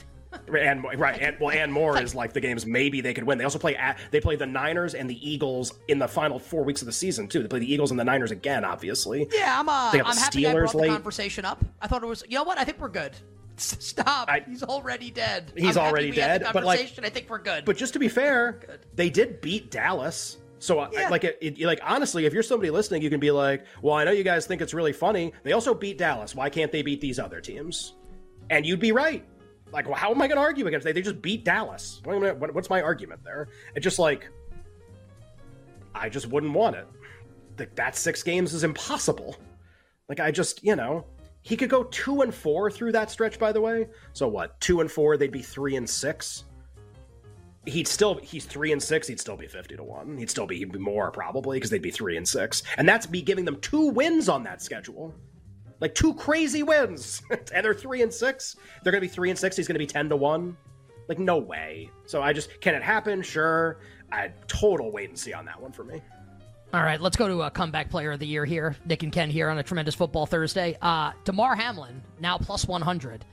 And 0.63 0.83
right, 0.99 1.19
and 1.19 1.37
well, 1.39 1.49
and 1.57 1.71
more 1.73 1.99
is 1.99 2.13
like 2.13 2.31
the 2.33 2.39
games 2.41 2.65
maybe 2.65 3.01
they 3.01 3.13
could 3.13 3.23
win. 3.23 3.37
They 3.39 3.43
also 3.43 3.57
play 3.57 3.75
at 3.75 3.97
they 4.11 4.19
play 4.19 4.35
the 4.35 4.45
Niners 4.45 4.93
and 4.93 5.09
the 5.09 5.29
Eagles 5.29 5.73
in 5.87 5.97
the 5.99 6.07
final 6.07 6.37
four 6.37 6.63
weeks 6.63 6.81
of 6.81 6.85
the 6.85 6.91
season 6.91 7.27
too. 7.27 7.41
They 7.41 7.47
play 7.47 7.59
the 7.59 7.73
Eagles 7.73 7.89
and 7.91 7.99
the 7.99 8.03
Niners 8.03 8.29
again, 8.31 8.63
obviously. 8.63 9.27
Yeah, 9.33 9.59
I'm. 9.59 9.67
Uh, 9.67 9.91
They 9.91 9.97
have 9.97 10.07
I'm 10.07 10.15
the 10.15 10.21
happy 10.21 10.45
I 10.45 10.51
Steelers 10.53 10.57
brought 10.59 10.71
the 10.73 10.77
late. 10.77 10.91
conversation 10.91 11.43
up. 11.45 11.65
I 11.81 11.87
thought 11.87 12.03
it 12.03 12.07
was. 12.07 12.23
You 12.27 12.35
know 12.35 12.43
what? 12.43 12.59
I 12.59 12.65
think 12.65 12.79
we're 12.79 12.89
good. 12.89 13.13
Stop. 13.57 14.29
I- 14.29 14.43
he's 14.47 14.61
already 14.63 15.09
dead. 15.09 15.53
He's 15.55 15.75
I'm 15.75 15.85
already 15.85 16.11
the 16.11 16.17
dead, 16.17 16.45
but, 16.53 16.63
like- 16.63 16.93
I 17.01 17.09
think 17.09 17.29
we're 17.29 17.39
good. 17.39 17.65
But 17.65 17.77
just 17.77 17.93
to 17.93 17.99
be 17.99 18.07
fair, 18.09 18.59
they 18.95 19.09
did 19.09 19.41
beat 19.41 19.71
Dallas. 19.71 20.37
So, 20.59 20.79
I- 20.79 20.89
Yeah. 20.91 21.09
like, 21.09 21.23
it, 21.23 21.37
it, 21.41 21.59
like 21.61 21.79
honestly, 21.83 22.25
if 22.25 22.33
you're 22.33 22.43
somebody 22.43 22.71
listening, 22.71 23.01
you 23.01 23.09
can 23.09 23.19
be 23.19 23.29
like, 23.31 23.65
"Well, 23.81 23.93
I 23.95 24.03
know 24.03 24.11
you 24.11 24.23
guys 24.23 24.47
think 24.47 24.61
it's 24.61 24.73
really 24.73 24.93
funny. 24.93 25.33
They 25.43 25.51
also 25.53 25.73
beat 25.73 25.97
Dallas. 25.97 26.33
Why 26.33 26.49
can't 26.49 26.71
they 26.71 26.81
beat 26.81 26.99
these 27.01 27.19
other 27.19 27.39
teams?" 27.41 27.93
And 28.49 28.65
you'd 28.65 28.79
be 28.79 28.91
right. 28.91 29.23
Like, 29.71 29.85
well, 29.85 29.95
how 29.95 30.09
am 30.11 30.21
I 30.21 30.27
going 30.27 30.37
to 30.37 30.41
argue 30.41 30.65
against? 30.67 30.85
They 30.85 30.93
they 30.93 31.01
just 31.01 31.21
beat 31.21 31.43
Dallas. 31.43 32.01
I- 32.07 32.31
What's 32.31 32.69
my 32.69 32.81
argument 32.81 33.23
there? 33.23 33.49
It's 33.75 33.83
just 33.83 33.99
like, 33.99 34.29
I 35.93 36.09
just 36.09 36.27
wouldn't 36.27 36.53
want 36.53 36.75
it. 36.75 36.87
That 37.57 37.75
that 37.75 37.95
six 37.95 38.23
games 38.23 38.53
is 38.53 38.63
impossible. 38.63 39.35
Like, 40.09 40.19
I 40.19 40.31
just, 40.31 40.63
you 40.63 40.75
know, 40.75 41.05
he 41.41 41.57
could 41.57 41.69
go 41.69 41.83
two 41.85 42.21
and 42.21 42.33
four 42.33 42.69
through 42.71 42.93
that 42.93 43.11
stretch. 43.11 43.37
By 43.39 43.51
the 43.51 43.61
way, 43.61 43.87
so 44.13 44.27
what? 44.27 44.59
Two 44.61 44.81
and 44.81 44.91
four, 44.91 45.17
they'd 45.17 45.31
be 45.31 45.41
three 45.41 45.75
and 45.75 45.89
six 45.89 46.45
he'd 47.67 47.87
still 47.87 48.19
he's 48.23 48.45
three 48.45 48.71
and 48.71 48.81
six 48.81 49.07
he'd 49.07 49.19
still 49.19 49.37
be 49.37 49.47
50 49.47 49.75
to 49.75 49.83
one. 49.83 50.17
He'd 50.17 50.29
still 50.29 50.47
be 50.47 50.57
he'd 50.57 50.71
be 50.71 50.79
more 50.79 51.11
probably 51.11 51.57
because 51.57 51.69
they'd 51.69 51.81
be 51.81 51.91
three 51.91 52.17
and 52.17 52.27
six. 52.27 52.63
And 52.77 52.87
that's 52.87 53.09
me 53.09 53.21
giving 53.21 53.45
them 53.45 53.59
two 53.61 53.89
wins 53.89 54.29
on 54.29 54.43
that 54.43 54.61
schedule. 54.61 55.13
Like 55.79 55.93
two 55.93 56.13
crazy 56.15 56.63
wins. 56.63 57.21
And 57.53 57.63
they're 57.63 57.73
three 57.73 58.01
and 58.01 58.13
six. 58.13 58.55
They're 58.83 58.91
gonna 58.91 59.01
be 59.01 59.07
three 59.07 59.29
and 59.29 59.37
six 59.37 59.55
he's 59.55 59.67
gonna 59.67 59.79
be 59.79 59.87
10 59.87 60.09
to 60.09 60.15
one. 60.15 60.57
Like 61.07 61.19
no 61.19 61.37
way. 61.37 61.89
So 62.05 62.21
i 62.21 62.33
just 62.33 62.59
can 62.61 62.75
it 62.75 62.83
happen? 62.83 63.21
Sure. 63.21 63.79
I 64.11 64.31
total 64.47 64.91
wait 64.91 65.09
and 65.09 65.19
see 65.19 65.33
on 65.33 65.45
that 65.45 65.61
one 65.61 65.71
for 65.71 65.83
me. 65.83 66.01
All 66.73 66.83
right, 66.83 66.99
let's 66.99 67.15
go 67.15 67.29
to 67.29 67.43
a 67.43 67.51
comeback 67.51 67.89
player 67.89 68.11
of 68.11 68.19
the 68.19 68.27
year 68.27 68.43
here. 68.43 68.75
Nick 68.85 69.01
and 69.01 69.11
Ken 69.11 69.29
here 69.29 69.49
on 69.49 69.57
a 69.57 69.63
tremendous 69.63 69.95
football 69.95 70.25
Thursday. 70.25 70.77
Uh, 70.81 71.13
Damar 71.23 71.55
Hamlin 71.55 72.03
now 72.19 72.37
plus 72.37 72.67
100. 72.67 73.23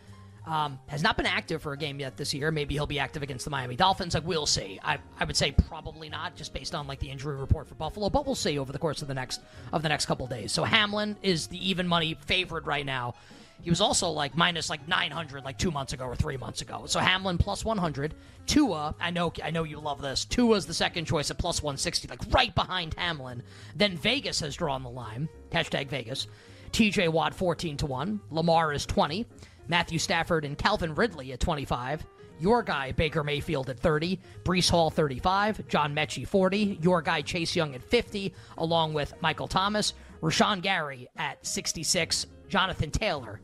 Um, 0.47 0.79
has 0.89 1.03
not 1.03 1.17
been 1.17 1.25
active 1.25 1.63
for 1.63 1.73
a 1.73 1.77
game 1.77 1.99
yet 1.99 2.19
this 2.19 2.35
year. 2.35 2.51
Maybe 2.51 2.75
he'll 2.75 2.87
be 2.87 2.99
active 2.99 3.23
against 3.23 3.47
the 3.47 3.51
Miami 3.51 3.77
Dolphins. 3.77 4.13
Like 4.13 4.27
we'll 4.27 4.45
see. 4.45 4.79
I, 4.85 4.99
I 5.19 5.25
would 5.25 5.37
say 5.37 5.53
probably 5.53 6.11
not, 6.11 6.37
just 6.37 6.53
based 6.53 6.75
on 6.75 6.87
like 6.87 6.99
the 6.99 7.11
injury 7.11 7.37
report 7.37 7.67
for 7.67 7.75
Buffalo. 7.77 8.11
But 8.11 8.27
we'll 8.27 8.35
see 8.35 8.59
over 8.59 8.71
the 8.71 8.79
course 8.79 9.01
of 9.01 9.09
the 9.09 9.15
next 9.15 9.41
of 9.73 9.83
the 9.83 9.89
next 9.89 10.05
couple 10.05 10.27
days. 10.27 10.53
So 10.53 10.65
Hamlin 10.65 11.17
is 11.23 11.47
the 11.47 11.71
even 11.71 11.89
money 11.89 12.19
favorite 12.27 12.67
right 12.67 12.85
now. 12.85 13.15
He 13.63 13.71
was 13.71 13.81
also 13.81 14.11
like 14.11 14.37
minus 14.37 14.69
like 14.69 14.87
900 14.87 15.43
like 15.43 15.59
two 15.59 15.71
months 15.71 15.95
ago 15.95 16.05
or 16.05 16.15
three 16.15 16.37
months 16.37 16.61
ago. 16.61 16.85
So 16.87 17.01
Hamlin 17.01 17.39
plus 17.39 17.65
100. 17.65 18.15
Tua, 18.47 18.95
I 19.01 19.11
know 19.11 19.33
I 19.43 19.51
know 19.51 19.65
you 19.65 19.81
love 19.81 20.03
this. 20.03 20.27
Tua's 20.27 20.67
the 20.67 20.75
second 20.75 21.07
choice 21.07 21.31
at 21.31 21.39
plus 21.39 21.63
160, 21.63 22.09
like 22.09 22.21
right 22.31 22.55
behind 22.55 22.95
Hamlin. 22.99 23.43
Then 23.75 23.97
Vegas 23.97 24.41
has 24.41 24.55
drawn 24.57 24.83
the 24.83 24.91
line. 24.91 25.31
Hashtag 25.51 25.89
Vegas. 25.89 26.27
TJ 26.73 27.09
Watt 27.09 27.35
14 27.35 27.79
to 27.79 27.87
1. 27.87 28.21
Lamar 28.31 28.73
is 28.73 28.85
20. 28.85 29.25
Matthew 29.69 29.99
Stafford 29.99 30.45
and 30.45 30.57
Calvin 30.59 30.95
Ridley 30.95 31.33
at 31.33 31.41
25. 31.41 32.05
Your 32.41 32.63
guy 32.63 32.93
Baker 32.93 33.23
Mayfield 33.23 33.71
at 33.71 33.79
30, 33.79 34.19
Breece 34.43 34.69
Hall 34.69 34.91
35, 34.91 35.69
John 35.69 35.95
Metchie 35.95 36.27
40, 36.27 36.79
your 36.83 37.01
guy 37.01 37.23
Chase 37.23 37.55
Young 37.55 37.75
at 37.75 37.83
50, 37.83 38.35
along 38.59 38.93
with 38.93 39.15
Michael 39.23 39.47
Thomas, 39.47 39.95
Rashan 40.21 40.61
Gary 40.61 41.09
at 41.17 41.45
66, 41.47 42.27
Jonathan 42.49 42.91
Taylor 42.91 43.41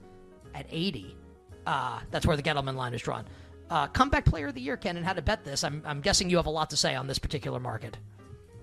at 0.54 0.66
80. 0.70 1.16
Uh, 1.66 2.00
that's 2.10 2.26
where 2.26 2.36
the 2.36 2.42
Gettleman 2.42 2.74
line 2.74 2.92
is 2.94 3.00
drawn. 3.02 3.24
Uh, 3.70 3.86
comeback 3.86 4.24
player 4.24 4.48
of 4.48 4.54
the 4.54 4.60
year, 4.60 4.76
Ken, 4.76 4.96
and 4.96 5.06
how 5.06 5.12
to 5.12 5.22
bet 5.22 5.44
this. 5.44 5.62
I'm, 5.62 5.82
I'm 5.86 6.00
guessing 6.00 6.28
you 6.28 6.36
have 6.38 6.46
a 6.46 6.50
lot 6.50 6.70
to 6.70 6.76
say 6.76 6.96
on 6.96 7.06
this 7.06 7.20
particular 7.20 7.60
market. 7.60 7.96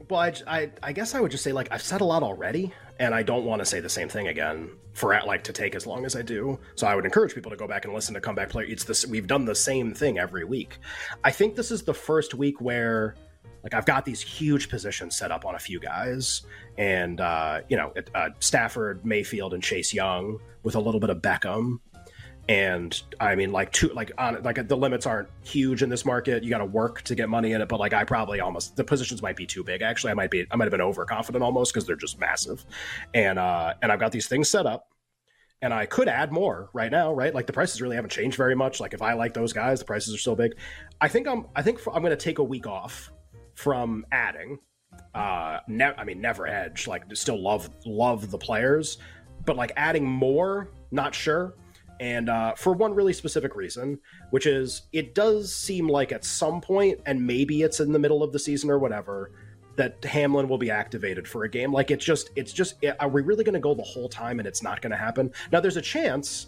well 0.10 0.20
I, 0.20 0.34
I 0.48 0.72
i 0.84 0.92
guess 0.94 1.16
i 1.16 1.20
would 1.22 1.32
just 1.32 1.44
say 1.44 1.52
like 1.54 1.68
i've 1.72 1.82
said 1.82 2.02
a 2.02 2.06
lot 2.06 2.24
already 2.24 2.74
and 3.00 3.14
i 3.14 3.24
don't 3.24 3.46
want 3.46 3.60
to 3.60 3.66
say 3.66 3.80
the 3.80 3.90
same 3.90 4.10
thing 4.10 4.28
again 4.28 4.70
for 4.94 5.20
like 5.26 5.44
to 5.44 5.54
take 5.54 5.76
as 5.76 5.86
long 5.86 6.06
as 6.06 6.16
i 6.16 6.22
do. 6.24 6.58
So 6.76 6.88
i 6.88 6.96
would 6.96 7.06
encourage 7.06 7.36
people 7.36 7.52
to 7.52 7.58
go 7.58 7.68
back 7.68 7.86
and 7.86 7.94
listen 7.94 8.14
to 8.16 8.22
comeback 8.22 8.50
player. 8.50 8.66
It's 8.68 8.84
this 8.84 9.06
we've 9.06 9.28
done 9.28 9.46
the 9.46 9.56
same 9.56 9.94
thing 9.94 10.18
every 10.18 10.44
week. 10.44 10.80
I 11.24 11.32
think 11.32 11.56
this 11.56 11.70
is 11.70 11.84
the 11.84 11.94
first 11.94 12.34
week 12.34 12.60
where 12.60 13.16
like 13.64 13.74
I've 13.74 13.86
got 13.86 14.06
these 14.06 14.22
huge 14.22 14.70
positions 14.70 15.16
set 15.16 15.32
up 15.32 15.46
on 15.46 15.56
a 15.56 15.60
few 15.60 15.80
guys, 15.80 16.44
and 16.78 17.20
uh, 17.20 17.62
you 17.68 17.76
know 17.76 17.94
uh, 18.16 18.30
Stafford, 18.40 19.06
Mayfield, 19.06 19.54
and 19.54 19.62
Chase 19.62 19.94
Young 19.94 20.40
with 20.64 20.76
a 20.76 20.80
little 20.80 21.00
bit 21.00 21.10
of 21.10 21.18
Beckham, 21.18 21.80
and 22.50 23.02
I 23.20 23.36
mean 23.36 23.52
like 23.52 23.72
two 23.72 23.90
like 23.90 24.12
on 24.18 24.42
like 24.44 24.68
the 24.68 24.78
limits 24.78 25.06
aren't 25.06 25.30
huge 25.44 25.84
in 25.84 25.90
this 25.90 26.06
market. 26.06 26.44
You 26.44 26.50
got 26.50 26.60
to 26.60 26.66
work 26.66 27.02
to 27.04 27.16
get 27.16 27.30
money 27.30 27.52
in 27.52 27.62
it, 27.62 27.68
but 27.68 27.80
like 27.80 27.94
I 27.94 28.04
probably 28.04 28.40
almost 28.40 28.76
the 28.76 28.84
positions 28.84 29.22
might 29.22 29.36
be 29.36 29.46
too 29.46 29.64
big. 29.64 29.82
Actually, 29.82 30.12
I 30.12 30.14
might 30.14 30.32
be 30.32 30.46
I 30.50 30.56
might 30.56 30.66
have 30.66 30.72
been 30.72 30.82
overconfident 30.82 31.44
almost 31.44 31.74
because 31.74 31.86
they're 31.86 31.96
just 31.96 32.20
massive, 32.20 32.66
and 33.14 33.38
uh, 33.38 33.74
and 33.82 33.92
I've 33.92 34.00
got 34.00 34.12
these 34.12 34.28
things 34.28 34.50
set 34.50 34.66
up 34.66 34.90
and 35.62 35.74
I 35.74 35.86
could 35.86 36.08
add 36.08 36.32
more 36.32 36.70
right 36.74 36.92
now, 36.92 37.14
right? 37.14 37.34
Like 37.34 37.48
the 37.48 37.54
prices 37.54 37.82
really 37.82 37.96
haven't 37.96 38.12
changed 38.12 38.38
very 38.38 38.56
much. 38.56 38.80
Like 38.80 38.94
if 38.94 39.02
I 39.02 39.14
like 39.14 39.34
those 39.34 39.54
guys, 39.54 39.80
the 39.80 39.86
prices 39.86 40.14
are 40.14 40.18
still 40.20 40.36
big. 40.36 40.56
I 41.02 41.08
think 41.08 41.28
I'm 41.28 41.48
I 41.56 41.62
think 41.62 41.80
I'm 41.88 42.02
going 42.02 42.12
to 42.12 42.16
take 42.16 42.40
a 42.40 42.44
week 42.44 42.68
off 42.68 43.12
from 43.56 44.06
adding. 44.12 44.60
Uh, 45.14 45.60
ne- 45.68 45.96
I 45.98 46.04
mean, 46.04 46.22
never 46.22 46.48
edge. 46.48 46.88
Like 46.88 47.04
still 47.16 47.42
love 47.42 47.70
love 47.86 48.30
the 48.30 48.38
players, 48.38 49.00
but 49.46 49.56
like 49.56 49.72
adding 49.76 50.06
more, 50.06 50.70
not 50.92 51.16
sure. 51.16 51.56
And 52.00 52.30
uh, 52.30 52.54
for 52.56 52.74
one 52.74 52.94
really 52.94 53.14
specific 53.14 53.56
reason, 53.56 54.00
which 54.30 54.46
is 54.46 54.84
it 54.94 55.16
does 55.16 55.54
seem 55.54 55.88
like 55.88 56.12
at 56.12 56.24
some 56.24 56.62
point, 56.62 57.00
and 57.06 57.26
maybe 57.26 57.64
it's 57.64 57.80
in 57.80 57.92
the 57.92 58.00
middle 58.00 58.24
of 58.24 58.32
the 58.32 58.40
season 58.40 58.70
or 58.70 58.78
whatever, 58.78 59.32
that 59.78 60.04
Hamlin 60.04 60.48
will 60.48 60.58
be 60.58 60.70
activated 60.70 61.28
for 61.28 61.44
a 61.44 61.50
game. 61.50 61.72
Like 61.72 61.92
it's 61.92 62.06
just, 62.06 62.32
it's 62.36 62.52
just, 62.52 62.84
are 63.00 63.10
we 63.10 63.22
really 63.22 63.44
going 63.44 63.54
to 63.54 63.60
go 63.60 63.74
the 63.74 63.84
whole 63.84 64.10
time 64.10 64.40
and 64.40 64.48
it's 64.48 64.62
not 64.62 64.82
going 64.82 64.92
to 64.92 64.98
happen? 64.98 65.32
Now 65.52 65.60
there's 65.60 65.78
a 65.78 65.82
chance 65.82 66.48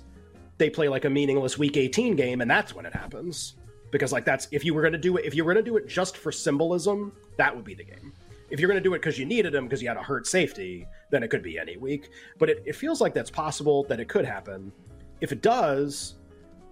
they 0.59 0.69
play 0.69 0.87
like 0.89 1.05
a 1.05 1.09
meaningless 1.09 1.57
Week 1.57 1.77
18 1.77 2.15
game, 2.15 2.41
and 2.41 2.51
that's 2.51 2.75
when 2.75 2.85
it 2.85 2.93
happens. 2.93 3.55
Because 3.91 4.11
like 4.11 4.25
that's 4.25 4.47
if 4.51 4.63
you 4.63 4.75
were 4.75 4.81
going 4.81 4.93
to 4.93 4.99
do 4.99 5.17
it, 5.17 5.25
if 5.25 5.33
you 5.33 5.43
were 5.43 5.51
going 5.51 5.65
to 5.65 5.71
do 5.71 5.77
it 5.77 5.87
just 5.87 6.15
for 6.15 6.31
symbolism, 6.31 7.11
that 7.37 7.55
would 7.55 7.65
be 7.65 7.73
the 7.73 7.83
game. 7.83 8.13
If 8.51 8.59
you're 8.59 8.67
going 8.67 8.81
to 8.81 8.87
do 8.87 8.93
it 8.93 8.99
because 8.99 9.17
you 9.17 9.25
needed 9.25 9.55
him 9.55 9.63
because 9.65 9.81
you 9.81 9.87
had 9.87 9.97
a 9.97 10.03
hurt 10.03 10.27
safety, 10.27 10.85
then 11.09 11.23
it 11.23 11.29
could 11.29 11.41
be 11.41 11.57
any 11.57 11.77
week. 11.77 12.09
But 12.37 12.49
it, 12.49 12.63
it 12.67 12.75
feels 12.75 13.01
like 13.01 13.15
that's 13.15 13.31
possible 13.31 13.83
that 13.85 13.99
it 13.99 14.07
could 14.07 14.25
happen. 14.25 14.71
If 15.21 15.31
it 15.31 15.41
does, 15.41 16.15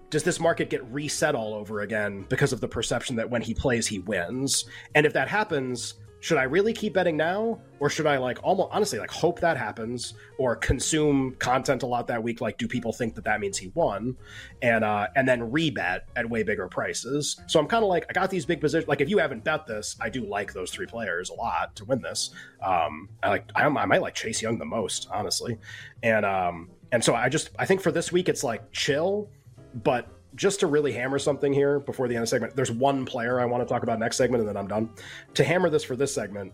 does 0.10 0.24
this 0.24 0.40
market 0.40 0.70
get 0.70 0.86
reset 0.92 1.36
all 1.36 1.54
over 1.54 1.82
again 1.82 2.26
because 2.30 2.54
of 2.54 2.62
the 2.62 2.68
perception 2.68 3.16
that 3.18 3.30
when 3.30 3.42
he 3.42 3.54
plays 3.54 3.88
he 3.88 4.00
wins? 4.00 4.66
And 4.96 5.06
if 5.06 5.14
that 5.14 5.28
happens 5.28 5.96
should 6.20 6.38
i 6.38 6.44
really 6.44 6.74
keep 6.74 6.94
betting 6.94 7.16
now? 7.16 7.60
Or 7.80 7.90
should 7.90 8.08
i 8.08 8.18
like 8.18 8.40
almost 8.44 8.70
honestly 8.72 8.98
like 8.98 9.12
hope 9.12 9.40
that 9.42 9.56
happens 9.56 10.16
or 10.40 10.56
consume 10.56 11.36
content 11.40 11.84
a 11.84 11.86
lot 11.86 12.08
that 12.08 12.22
week? 12.22 12.42
Like 12.42 12.58
do 12.58 12.68
people 12.68 12.92
think 12.92 13.14
that 13.16 13.24
that 13.26 13.40
means 13.40 13.58
he 13.58 13.68
won? 13.76 14.18
And 14.62 14.84
uh 14.84 15.08
and 15.16 15.28
then 15.28 15.52
rebet 15.52 16.02
at 16.16 16.28
way 16.28 16.44
bigger 16.44 16.68
prices. 16.68 17.40
So 17.48 17.60
i'm 17.60 17.68
kind 17.68 17.84
of 17.84 17.90
like 17.90 18.06
i 18.10 18.14
got 18.14 18.30
these 18.30 18.46
big 18.46 18.62
positions 18.62 18.88
like 18.88 19.02
if 19.02 19.10
you 19.10 19.20
haven't 19.20 19.44
bet 19.44 19.68
this 19.68 19.96
i 20.02 20.10
do 20.10 20.26
like 20.26 20.54
those 20.54 20.72
three 20.72 20.88
players 20.88 21.30
a 21.30 21.34
lot 21.34 21.76
to 21.76 21.86
win 21.86 22.02
this. 22.02 22.32
Um 22.64 23.10
i 23.22 23.30
like 23.30 23.50
i, 23.56 23.66
I 23.66 23.86
might 23.86 24.02
like 24.02 24.16
chase 24.16 24.42
young 24.42 24.58
the 24.58 24.66
most 24.66 25.08
honestly. 25.12 25.58
And 26.02 26.26
um 26.26 26.70
and 26.92 27.04
so 27.04 27.14
i 27.16 27.30
just 27.30 27.50
i 27.60 27.66
think 27.66 27.82
for 27.82 27.92
this 27.92 28.12
week 28.12 28.30
it's 28.30 28.44
like 28.44 28.72
chill 28.72 29.30
but 29.84 30.08
just 30.36 30.60
to 30.60 30.68
really 30.68 30.94
hammer 30.94 31.20
something 31.20 31.52
here 31.52 31.80
before 31.80 32.08
the 32.08 32.16
end 32.16 32.22
of 32.22 32.28
the 32.28 32.30
segment, 32.30 32.56
there's 32.56 32.72
one 32.72 33.06
player 33.06 33.40
I 33.40 33.46
want 33.46 33.68
to 33.68 33.72
talk 33.72 33.84
about 33.84 34.00
next 34.00 34.18
segment, 34.18 34.42
and 34.42 34.48
then 34.48 34.56
I'm 34.56 34.68
done. 34.68 34.90
To 35.34 35.44
hammer 35.44 35.70
this 35.70 35.84
for 35.84 35.96
this 35.96 36.14
segment, 36.14 36.54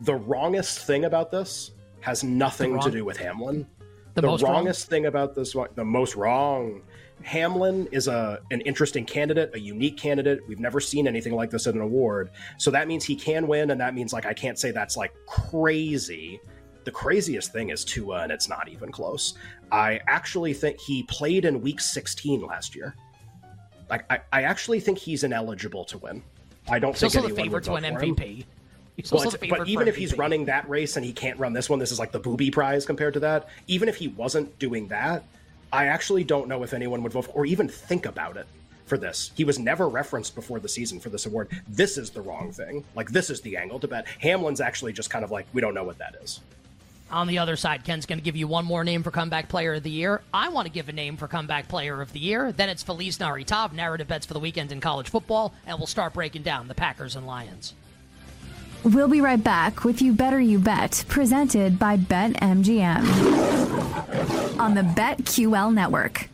the 0.00 0.14
wrongest 0.14 0.86
thing 0.86 1.04
about 1.04 1.30
this 1.30 1.72
has 2.00 2.24
nothing 2.24 2.74
wrong- 2.74 2.84
to 2.84 2.90
do 2.90 3.04
with 3.04 3.16
Hamlin. 3.16 3.66
The, 4.14 4.20
The, 4.20 4.26
most 4.28 4.42
wrong? 4.42 4.52
wrongest 4.52 4.88
thing 4.88 5.06
about 5.06 5.34
this 5.34 5.54
one, 5.54 5.68
the 5.74 5.84
most 5.84 6.16
wrong. 6.16 6.82
Hamlin 7.22 7.88
is 7.92 8.08
a 8.08 8.40
an 8.50 8.60
interesting 8.62 9.04
candidate, 9.04 9.50
a 9.54 9.58
unique 9.60 9.96
candidate. 9.96 10.40
We've 10.48 10.60
never 10.60 10.80
seen 10.80 11.06
anything 11.06 11.34
like 11.34 11.50
this 11.50 11.66
at 11.66 11.74
an 11.74 11.80
award. 11.80 12.30
So 12.58 12.70
that 12.72 12.88
means 12.88 13.04
he 13.04 13.16
can 13.16 13.46
win, 13.46 13.70
and 13.70 13.80
that 13.80 13.94
means 13.94 14.12
like 14.12 14.26
I 14.26 14.34
can't 14.34 14.58
say 14.58 14.70
that's 14.70 14.96
like 14.96 15.12
crazy. 15.26 16.40
The 16.84 16.90
craziest 16.90 17.52
thing 17.52 17.70
is 17.70 17.84
Tua, 17.84 18.22
and 18.22 18.32
it's 18.32 18.48
not 18.48 18.68
even 18.68 18.90
close. 18.92 19.34
I 19.70 20.00
actually 20.06 20.52
think 20.54 20.78
he 20.80 21.02
played 21.04 21.44
in 21.44 21.60
Week 21.62 21.80
16 21.80 22.42
last 22.42 22.74
year. 22.76 22.94
Like 23.90 24.04
I, 24.10 24.20
I 24.32 24.42
actually 24.42 24.80
think 24.80 24.98
he's 24.98 25.24
ineligible 25.24 25.84
to 25.86 25.98
win. 25.98 26.22
I 26.68 26.78
don't 26.78 26.92
He's 26.92 27.00
think 27.00 27.16
also 27.16 27.28
the 27.28 27.40
anyone 27.40 27.50
would 27.52 27.64
favorite 27.64 27.64
to 27.64 27.70
vote 27.70 27.84
an 27.84 27.98
for 27.98 28.04
him. 28.04 28.16
MVP. 28.16 28.44
He's 28.96 29.10
Well, 29.10 29.18
also 29.20 29.28
it's- 29.28 29.32
the 29.32 29.38
favorite 29.38 29.58
but 29.58 29.68
even 29.68 29.88
if 29.88 29.96
he's 29.96 30.16
running 30.16 30.44
that 30.46 30.68
race 30.68 30.96
and 30.96 31.04
he 31.04 31.12
can't 31.12 31.38
run 31.38 31.52
this 31.52 31.68
one, 31.70 31.78
this 31.78 31.92
is 31.92 31.98
like 31.98 32.12
the 32.12 32.18
booby 32.20 32.50
prize 32.50 32.86
compared 32.86 33.14
to 33.14 33.20
that. 33.20 33.48
Even 33.66 33.88
if 33.88 33.96
he 33.96 34.08
wasn't 34.08 34.58
doing 34.58 34.88
that, 34.88 35.24
I 35.72 35.86
actually 35.86 36.24
don't 36.24 36.48
know 36.48 36.62
if 36.62 36.74
anyone 36.74 37.02
would 37.02 37.12
vote 37.12 37.22
for, 37.26 37.30
or 37.32 37.46
even 37.46 37.68
think 37.68 38.04
about 38.06 38.36
it 38.36 38.46
for 38.84 38.98
this. 38.98 39.30
He 39.34 39.44
was 39.44 39.58
never 39.58 39.88
referenced 39.88 40.34
before 40.34 40.60
the 40.60 40.68
season 40.68 41.00
for 41.00 41.08
this 41.08 41.24
award. 41.24 41.48
This 41.66 41.96
is 41.96 42.10
the 42.10 42.20
wrong 42.20 42.52
thing. 42.52 42.84
Like 42.94 43.10
this 43.10 43.30
is 43.30 43.40
the 43.40 43.56
angle 43.56 43.80
to 43.80 43.88
bet. 43.88 44.06
Hamlin's 44.20 44.60
actually 44.60 44.92
just 44.92 45.08
kind 45.10 45.24
of 45.24 45.30
like 45.30 45.46
we 45.54 45.60
don't 45.62 45.74
know 45.74 45.84
what 45.84 45.96
that 45.98 46.14
is. 46.22 46.40
On 47.12 47.26
the 47.26 47.38
other 47.38 47.56
side, 47.56 47.84
Ken's 47.84 48.06
going 48.06 48.18
to 48.18 48.24
give 48.24 48.36
you 48.36 48.48
one 48.48 48.64
more 48.64 48.84
name 48.84 49.02
for 49.02 49.10
comeback 49.10 49.50
player 49.50 49.74
of 49.74 49.82
the 49.82 49.90
year. 49.90 50.22
I 50.32 50.48
want 50.48 50.66
to 50.66 50.72
give 50.72 50.88
a 50.88 50.92
name 50.92 51.18
for 51.18 51.28
comeback 51.28 51.68
player 51.68 52.00
of 52.00 52.10
the 52.14 52.18
year. 52.18 52.52
Then 52.52 52.70
it's 52.70 52.82
Feliz 52.82 53.18
Naritov, 53.18 53.74
narrative 53.74 54.08
bets 54.08 54.24
for 54.24 54.32
the 54.32 54.40
weekend 54.40 54.72
in 54.72 54.80
college 54.80 55.10
football, 55.10 55.52
and 55.66 55.76
we'll 55.76 55.86
start 55.86 56.14
breaking 56.14 56.42
down 56.42 56.68
the 56.68 56.74
Packers 56.74 57.14
and 57.14 57.26
Lions. 57.26 57.74
We'll 58.82 59.08
be 59.08 59.20
right 59.20 59.44
back 59.44 59.84
with 59.84 60.00
You 60.00 60.14
Better 60.14 60.40
You 60.40 60.58
Bet, 60.58 61.04
presented 61.06 61.78
by 61.78 61.98
BetMGM 61.98 63.04
on 64.58 64.74
the 64.74 64.80
BetQL 64.80 65.72
network. 65.74 66.30